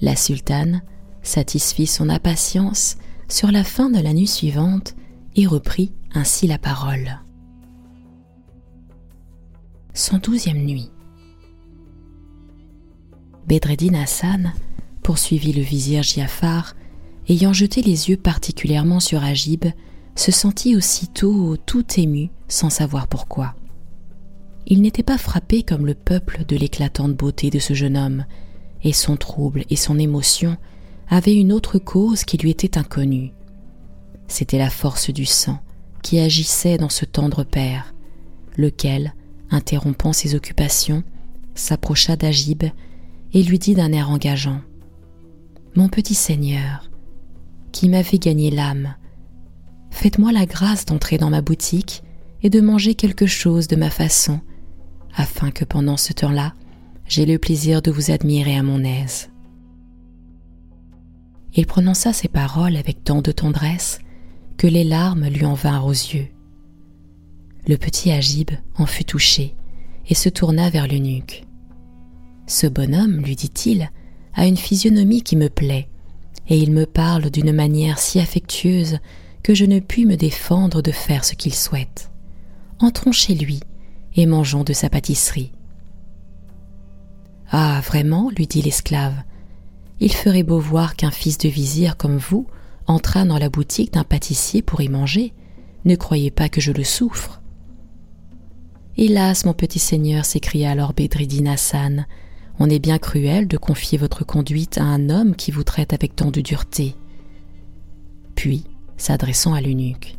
La 0.02 0.15
sultane 0.15 0.82
satisfit 1.24 1.88
son 1.88 2.10
impatience 2.10 2.98
sur 3.30 3.52
la 3.52 3.63
fin 3.63 3.89
de 3.89 4.00
la 4.00 4.13
nuit 4.13 4.28
suivante 4.28 4.96
et 5.36 5.46
reprit 5.46 5.91
ainsi 6.13 6.48
la 6.48 6.58
parole. 6.58 7.20
112e 9.93 10.65
nuit. 10.65 10.91
Bedreddin 13.47 13.93
Hassan 13.93 14.53
poursuivit 15.03 15.53
le 15.53 15.62
vizir 15.62 16.03
Giafar, 16.03 16.75
ayant 17.29 17.53
jeté 17.53 17.81
les 17.81 18.10
yeux 18.10 18.17
particulièrement 18.17 18.99
sur 18.99 19.23
Agib, 19.23 19.65
se 20.15 20.31
sentit 20.31 20.75
aussitôt 20.75 21.55
tout 21.65 21.86
ému 21.97 22.29
sans 22.49 22.69
savoir 22.69 23.07
pourquoi. 23.07 23.55
Il 24.65 24.81
n'était 24.81 25.03
pas 25.03 25.17
frappé 25.17 25.63
comme 25.63 25.86
le 25.86 25.93
peuple 25.93 26.43
de 26.45 26.57
l'éclatante 26.57 27.15
beauté 27.15 27.49
de 27.49 27.60
ce 27.60 27.73
jeune 27.73 27.95
homme, 27.95 28.25
et 28.83 28.91
son 28.91 29.15
trouble 29.15 29.63
et 29.69 29.77
son 29.77 29.97
émotion 29.97 30.57
avaient 31.10 31.36
une 31.36 31.53
autre 31.53 31.79
cause 31.79 32.25
qui 32.25 32.38
lui 32.38 32.51
était 32.51 32.77
inconnue. 32.77 33.31
C'était 34.27 34.57
la 34.57 34.69
force 34.69 35.10
du 35.10 35.25
sang 35.25 35.60
qui 36.03 36.19
agissait 36.19 36.77
dans 36.77 36.89
ce 36.89 37.05
tendre 37.05 37.45
père, 37.45 37.93
lequel, 38.57 39.13
interrompant 39.49 40.12
ses 40.12 40.36
occupations, 40.36 41.03
s'approcha 41.55 42.17
d'Agib 42.17 42.65
et 43.38 43.43
lui 43.43 43.60
dit 43.60 43.76
d'un 43.76 43.91
air 43.91 44.10
engageant 44.10 44.62
Mon 45.76 45.89
petit 45.89 46.15
Seigneur, 46.15 46.89
qui 47.71 47.88
m'avait 47.88 48.17
gagné 48.17 48.50
l'âme, 48.50 48.95
faites-moi 49.91 50.32
la 50.32 50.47
grâce 50.47 50.86
d'entrer 50.86 51.19
dans 51.19 51.30
ma 51.30 51.41
boutique 51.41 52.02
et 52.41 52.50
de 52.50 52.60
manger 52.62 52.95
quelque 52.95 53.28
chose 53.28 53.67
de 53.67 53.76
ma 53.76 53.91
façon, 53.91 54.39
afin 55.15 55.52
que 55.52 55.65
pendant 55.65 55.97
ce 55.97 56.13
temps-là, 56.13 56.56
j'ai 57.06 57.28
le 57.28 57.38
plaisir 57.38 57.84
de 57.84 57.91
vous 57.91 58.10
admirer 58.10 58.58
à 58.58 58.63
mon 58.63 58.84
aise. 58.84 59.30
Il 61.54 61.67
prononça 61.67 62.13
ces 62.13 62.30
paroles 62.30 62.76
avec 62.76 63.04
tant 63.04 63.21
de 63.21 63.32
tendresse 63.32 64.00
que 64.58 64.65
les 64.65 64.84
larmes 64.84 65.28
lui 65.28 65.45
en 65.45 65.54
vinrent 65.54 65.86
aux 65.86 65.91
yeux. 65.91 66.30
Le 67.67 67.78
petit 67.78 68.10
Agib 68.10 68.50
en 68.80 68.88
fut 68.88 69.06
touché 69.06 69.54
et 70.08 70.15
se 70.15 70.28
tourna 70.28 70.71
vers 70.71 70.88
l'eunuque. 70.88 71.46
Ce 72.47 72.65
bonhomme, 72.65 73.17
lui 73.17 73.36
dit-il, 73.36 73.91
a 74.33 74.47
une 74.47 74.57
physionomie 74.57 75.21
qui 75.21 75.36
me 75.36 75.49
plaît, 75.49 75.89
et 76.47 76.57
il 76.57 76.71
me 76.71 76.86
parle 76.86 77.29
d'une 77.29 77.51
manière 77.51 77.99
si 77.99 78.19
affectueuse 78.19 78.99
que 79.43 79.53
je 79.53 79.65
ne 79.65 79.79
puis 79.79 80.05
me 80.05 80.15
défendre 80.15 80.81
de 80.81 80.91
faire 80.91 81.25
ce 81.25 81.36
qu'il 81.36 81.53
souhaite. 81.53 82.10
Entrons 82.79 83.12
chez 83.12 83.36
lui 83.36 83.60
et 84.15 84.25
mangeons 84.25 84.63
de 84.63 84.73
sa 84.73 84.89
pâtisserie. 84.89 85.51
Ah, 87.51 87.81
vraiment, 87.86 88.29
lui 88.36 88.47
dit 88.47 88.62
l'esclave, 88.62 89.15
il 89.99 90.13
ferait 90.13 90.43
beau 90.43 90.60
voir 90.60 90.95
qu'un 90.95 91.12
fils 91.12 91.38
de 91.38 91.49
vizir 91.49 91.97
comme 91.97 92.17
vous 92.17 92.47
entrât 92.88 93.25
dans 93.25 93.38
la 93.38 93.49
boutique 93.49 93.93
d'un 93.93 94.03
pâtissier 94.03 94.62
pour 94.62 94.81
y 94.81 94.88
manger. 94.88 95.33
Ne 95.86 95.95
croyez 95.95 96.31
pas 96.31 96.49
que 96.49 96.62
je 96.62 96.71
le 96.71 96.83
souffre. 96.83 97.41
Hélas, 98.95 99.45
mon 99.45 99.53
petit 99.53 99.79
seigneur, 99.79 100.25
s'écria 100.25 100.71
alors 100.71 100.93
Bedreddin 100.93 101.45
Hassan, 101.47 102.07
on 102.60 102.70
est 102.70 102.80
bien 102.80 102.98
cruel 102.98 103.48
de 103.48 103.58
confier 103.58 103.98
votre 103.98 104.26
conduite 104.26 104.78
à 104.78 104.84
un 104.84 105.10
homme 105.10 105.36
qui 105.36 105.52
vous 105.52 105.63
traite 105.63 105.93
avec 105.93 106.15
tant 106.15 106.32
de 106.32 106.41
dureté. 106.41 106.96
Puis, 108.36 108.63
s'adressant 108.98 109.54
à 109.54 109.62
l'eunuque, 109.62 110.17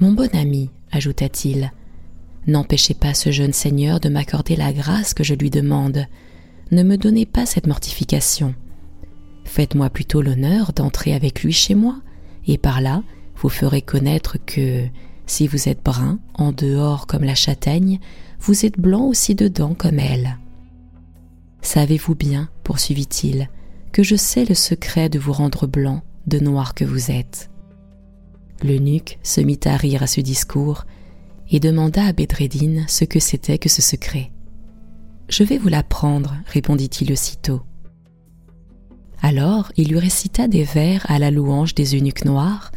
Mon 0.00 0.12
bon 0.12 0.34
ami, 0.34 0.70
ajouta-t-il, 0.90 1.72
n'empêchez 2.46 2.94
pas 2.94 3.14
ce 3.14 3.30
jeune 3.30 3.52
seigneur 3.52 4.00
de 4.00 4.08
m'accorder 4.08 4.56
la 4.56 4.72
grâce 4.72 5.14
que 5.14 5.24
je 5.24 5.34
lui 5.34 5.50
demande, 5.50 6.06
ne 6.70 6.82
me 6.82 6.96
donnez 6.96 7.26
pas 7.26 7.46
cette 7.46 7.66
mortification. 7.66 8.54
Faites-moi 9.44 9.90
plutôt 9.90 10.22
l'honneur 10.22 10.72
d'entrer 10.72 11.14
avec 11.14 11.42
lui 11.42 11.52
chez 11.52 11.74
moi, 11.74 12.00
et 12.46 12.58
par 12.58 12.80
là 12.80 13.02
vous 13.36 13.48
ferez 13.48 13.82
connaître 13.82 14.38
que, 14.44 14.86
Si 15.26 15.46
vous 15.46 15.68
êtes 15.68 15.82
brun 15.84 16.18
en 16.34 16.52
dehors 16.52 17.06
comme 17.06 17.24
la 17.24 17.34
châtaigne, 17.34 18.00
vous 18.40 18.66
êtes 18.66 18.78
blanc 18.78 19.04
aussi 19.06 19.34
dedans 19.34 19.74
comme 19.74 19.98
elle. 19.98 20.38
Savez-vous 21.62 22.16
bien, 22.16 22.48
poursuivit-il, 22.64 23.48
que 23.92 24.02
je 24.02 24.16
sais 24.16 24.44
le 24.44 24.54
secret 24.54 25.08
de 25.08 25.18
vous 25.18 25.32
rendre 25.32 25.66
blanc, 25.66 26.02
de 26.26 26.38
noir 26.38 26.74
que 26.74 26.84
vous 26.84 27.10
êtes? 27.10 27.50
L'eunuque 28.62 29.18
se 29.22 29.40
mit 29.40 29.60
à 29.64 29.76
rire 29.76 30.02
à 30.02 30.06
ce 30.06 30.20
discours 30.20 30.84
et 31.50 31.60
demanda 31.60 32.04
à 32.04 32.12
Bedreddin 32.12 32.84
ce 32.88 33.04
que 33.04 33.20
c'était 33.20 33.58
que 33.58 33.68
ce 33.68 33.82
secret. 33.82 34.32
Je 35.28 35.44
vais 35.44 35.58
vous 35.58 35.68
l'apprendre, 35.68 36.36
répondit-il 36.46 37.12
aussitôt. 37.12 37.62
Alors 39.20 39.72
il 39.76 39.88
lui 39.88 39.98
récita 39.98 40.48
des 40.48 40.64
vers 40.64 41.08
à 41.08 41.18
la 41.18 41.30
louange 41.30 41.74
des 41.74 41.96
eunuques 41.96 42.24
noirs, 42.24 42.72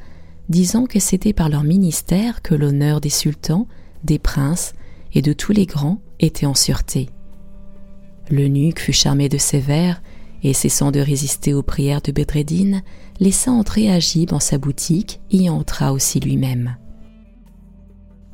disant 0.48 0.86
que 0.86 1.00
c'était 1.00 1.34
par 1.34 1.50
leur 1.50 1.64
ministère 1.64 2.44
que 2.44 2.54
l'honneur 2.54 3.02
des 3.02 3.10
sultans, 3.10 3.68
des 4.04 4.20
princes 4.20 4.74
et 5.14 5.24
de 5.24 5.34
tous 5.34 5.54
les 5.54 5.66
grands 5.66 6.00
était 6.20 6.46
en 6.46 6.54
sûreté. 6.54 7.10
L'eunuque 8.30 8.80
fut 8.80 8.94
charmé 8.94 9.30
de 9.30 9.38
ces 9.38 9.60
vers 9.60 10.02
et 10.44 10.54
cessant 10.54 10.92
de 10.92 11.00
résister 11.00 11.54
aux 11.54 11.64
prières 11.64 12.02
de 12.02 12.12
Bedreddin, 12.12 12.82
laissa 13.20 13.52
entrer 13.52 13.90
Agib 13.90 14.34
en 14.34 14.40
sa 14.40 14.58
boutique 14.58 15.20
et 15.32 15.50
entra 15.50 15.94
aussi 15.94 16.20
lui-même. 16.20 16.78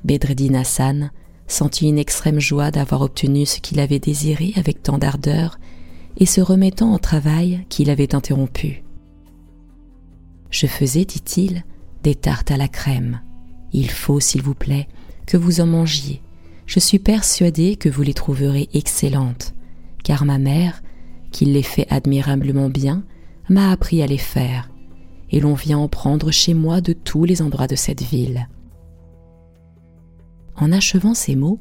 Bedreddin 0.03 0.55
Hassan 0.55 1.11
sentit 1.47 1.87
une 1.87 1.99
extrême 1.99 2.39
joie 2.39 2.71
d'avoir 2.71 3.01
obtenu 3.01 3.45
ce 3.45 3.59
qu'il 3.59 3.79
avait 3.79 3.99
désiré 3.99 4.53
avec 4.55 4.81
tant 4.81 4.97
d'ardeur 4.97 5.59
et 6.17 6.25
se 6.25 6.41
remettant 6.41 6.93
au 6.93 6.97
travail 6.97 7.65
qu'il 7.69 7.89
avait 7.89 8.15
interrompu. 8.15 8.83
Je 10.49 10.67
faisais, 10.67 11.05
dit-il, 11.05 11.63
des 12.03 12.15
tartes 12.15 12.51
à 12.51 12.57
la 12.57 12.67
crème. 12.67 13.21
Il 13.73 13.89
faut, 13.89 14.19
s'il 14.19 14.41
vous 14.41 14.55
plaît, 14.55 14.87
que 15.25 15.37
vous 15.37 15.61
en 15.61 15.65
mangiez. 15.65 16.21
Je 16.65 16.79
suis 16.79 16.99
persuadé 16.99 17.75
que 17.75 17.89
vous 17.89 18.01
les 18.01 18.13
trouverez 18.13 18.69
excellentes, 18.73 19.53
car 20.03 20.25
ma 20.25 20.37
mère, 20.37 20.81
qui 21.31 21.45
les 21.45 21.63
fait 21.63 21.87
admirablement 21.89 22.69
bien, 22.69 23.03
m'a 23.49 23.71
appris 23.71 24.01
à 24.01 24.07
les 24.07 24.17
faire, 24.17 24.69
et 25.29 25.39
l'on 25.39 25.53
vient 25.53 25.77
en 25.77 25.87
prendre 25.87 26.31
chez 26.31 26.53
moi 26.53 26.81
de 26.81 26.93
tous 26.93 27.25
les 27.25 27.41
endroits 27.41 27.67
de 27.67 27.75
cette 27.75 28.01
ville. 28.01 28.47
En 30.55 30.71
achevant 30.71 31.13
ces 31.13 31.35
mots, 31.35 31.59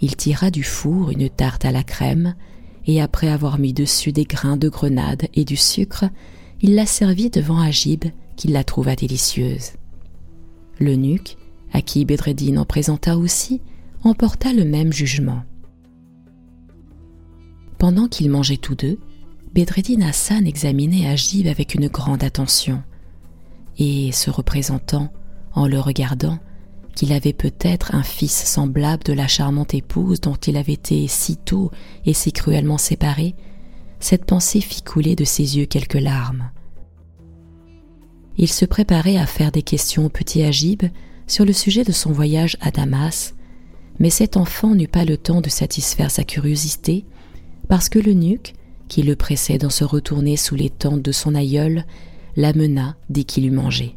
il 0.00 0.16
tira 0.16 0.50
du 0.50 0.62
four 0.62 1.10
une 1.10 1.30
tarte 1.30 1.64
à 1.64 1.72
la 1.72 1.84
crème, 1.84 2.34
et 2.86 3.00
après 3.00 3.28
avoir 3.28 3.58
mis 3.58 3.72
dessus 3.72 4.12
des 4.12 4.24
grains 4.24 4.56
de 4.56 4.68
grenade 4.68 5.28
et 5.34 5.44
du 5.44 5.56
sucre, 5.56 6.04
il 6.60 6.74
la 6.74 6.86
servit 6.86 7.30
devant 7.30 7.60
Agib, 7.60 8.04
qui 8.36 8.48
la 8.48 8.64
trouva 8.64 8.96
délicieuse. 8.96 9.72
L'eunuque, 10.80 11.36
à 11.72 11.80
qui 11.82 12.04
Bedreddin 12.04 12.56
en 12.56 12.64
présenta 12.64 13.16
aussi, 13.16 13.60
emporta 14.04 14.52
le 14.52 14.64
même 14.64 14.92
jugement. 14.92 15.42
Pendant 17.82 18.06
qu'ils 18.06 18.30
mangeaient 18.30 18.58
tous 18.58 18.76
deux, 18.76 19.00
Bedreddin 19.54 20.02
Hassan 20.02 20.46
examinait 20.46 21.08
Agib 21.08 21.48
avec 21.48 21.74
une 21.74 21.88
grande 21.88 22.22
attention, 22.22 22.80
et 23.76 24.12
se 24.12 24.30
représentant, 24.30 25.12
en 25.52 25.66
le 25.66 25.80
regardant, 25.80 26.38
qu'il 26.94 27.12
avait 27.12 27.32
peut-être 27.32 27.96
un 27.96 28.04
fils 28.04 28.44
semblable 28.46 29.02
de 29.02 29.12
la 29.12 29.26
charmante 29.26 29.74
épouse 29.74 30.20
dont 30.20 30.36
il 30.36 30.56
avait 30.56 30.74
été 30.74 31.08
si 31.08 31.36
tôt 31.36 31.72
et 32.06 32.12
si 32.12 32.30
cruellement 32.30 32.78
séparé, 32.78 33.34
cette 33.98 34.26
pensée 34.26 34.60
fit 34.60 34.82
couler 34.82 35.16
de 35.16 35.24
ses 35.24 35.58
yeux 35.58 35.66
quelques 35.66 35.94
larmes. 35.94 36.52
Il 38.36 38.46
se 38.46 38.64
préparait 38.64 39.16
à 39.16 39.26
faire 39.26 39.50
des 39.50 39.62
questions 39.62 40.06
au 40.06 40.08
petit 40.08 40.44
Agib 40.44 40.84
sur 41.26 41.44
le 41.44 41.52
sujet 41.52 41.82
de 41.82 41.90
son 41.90 42.12
voyage 42.12 42.56
à 42.60 42.70
Damas, 42.70 43.34
mais 43.98 44.10
cet 44.10 44.36
enfant 44.36 44.72
n'eut 44.76 44.86
pas 44.86 45.04
le 45.04 45.16
temps 45.16 45.40
de 45.40 45.50
satisfaire 45.50 46.12
sa 46.12 46.22
curiosité, 46.22 47.06
parce 47.68 47.88
que 47.88 47.98
l'eunuque, 47.98 48.54
qui 48.88 49.02
le 49.02 49.16
pressait 49.16 49.58
d'en 49.58 49.70
se 49.70 49.84
retourner 49.84 50.36
sous 50.36 50.54
les 50.54 50.70
tentes 50.70 51.02
de 51.02 51.12
son 51.12 51.34
aïeul, 51.34 51.84
l'amena 52.36 52.96
dès 53.08 53.24
qu'il 53.24 53.46
eut 53.46 53.50
mangé. 53.50 53.96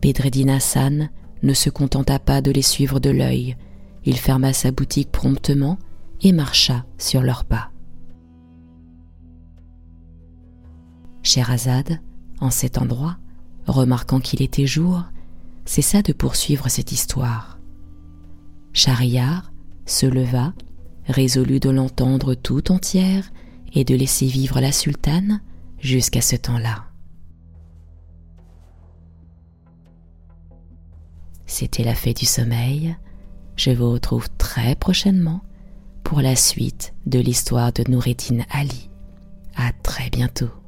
Bedreddin 0.00 0.48
Hassan 0.48 1.10
ne 1.42 1.54
se 1.54 1.70
contenta 1.70 2.18
pas 2.18 2.40
de 2.40 2.50
les 2.50 2.62
suivre 2.62 3.00
de 3.00 3.10
l'œil, 3.10 3.56
il 4.04 4.16
ferma 4.16 4.52
sa 4.52 4.70
boutique 4.70 5.10
promptement 5.10 5.78
et 6.22 6.32
marcha 6.32 6.84
sur 6.98 7.22
leurs 7.22 7.44
pas. 7.44 7.70
Scheherazade, 11.22 12.00
en 12.40 12.50
cet 12.50 12.78
endroit, 12.78 13.18
remarquant 13.66 14.20
qu'il 14.20 14.42
était 14.42 14.66
jour, 14.66 15.04
cessa 15.64 16.02
de 16.02 16.12
poursuivre 16.12 16.68
cette 16.68 16.92
histoire. 16.92 17.58
Schahriar 18.72 19.52
se 19.84 20.06
leva, 20.06 20.54
résolu 21.10 21.60
de 21.60 21.70
l'entendre 21.70 22.34
tout 22.34 22.72
entière 22.72 23.30
et 23.74 23.84
de 23.84 23.94
laisser 23.94 24.26
vivre 24.26 24.60
la 24.60 24.72
sultane 24.72 25.40
jusqu'à 25.78 26.20
ce 26.20 26.36
temps-là. 26.36 26.86
C'était 31.46 31.84
la 31.84 31.94
fée 31.94 32.14
du 32.14 32.26
sommeil. 32.26 32.96
Je 33.56 33.70
vous 33.70 33.90
retrouve 33.90 34.28
très 34.38 34.74
prochainement 34.74 35.42
pour 36.04 36.20
la 36.20 36.36
suite 36.36 36.94
de 37.06 37.18
l'histoire 37.18 37.72
de 37.72 37.84
Noureddin 37.90 38.44
Ali. 38.50 38.88
À 39.56 39.72
très 39.82 40.10
bientôt. 40.10 40.59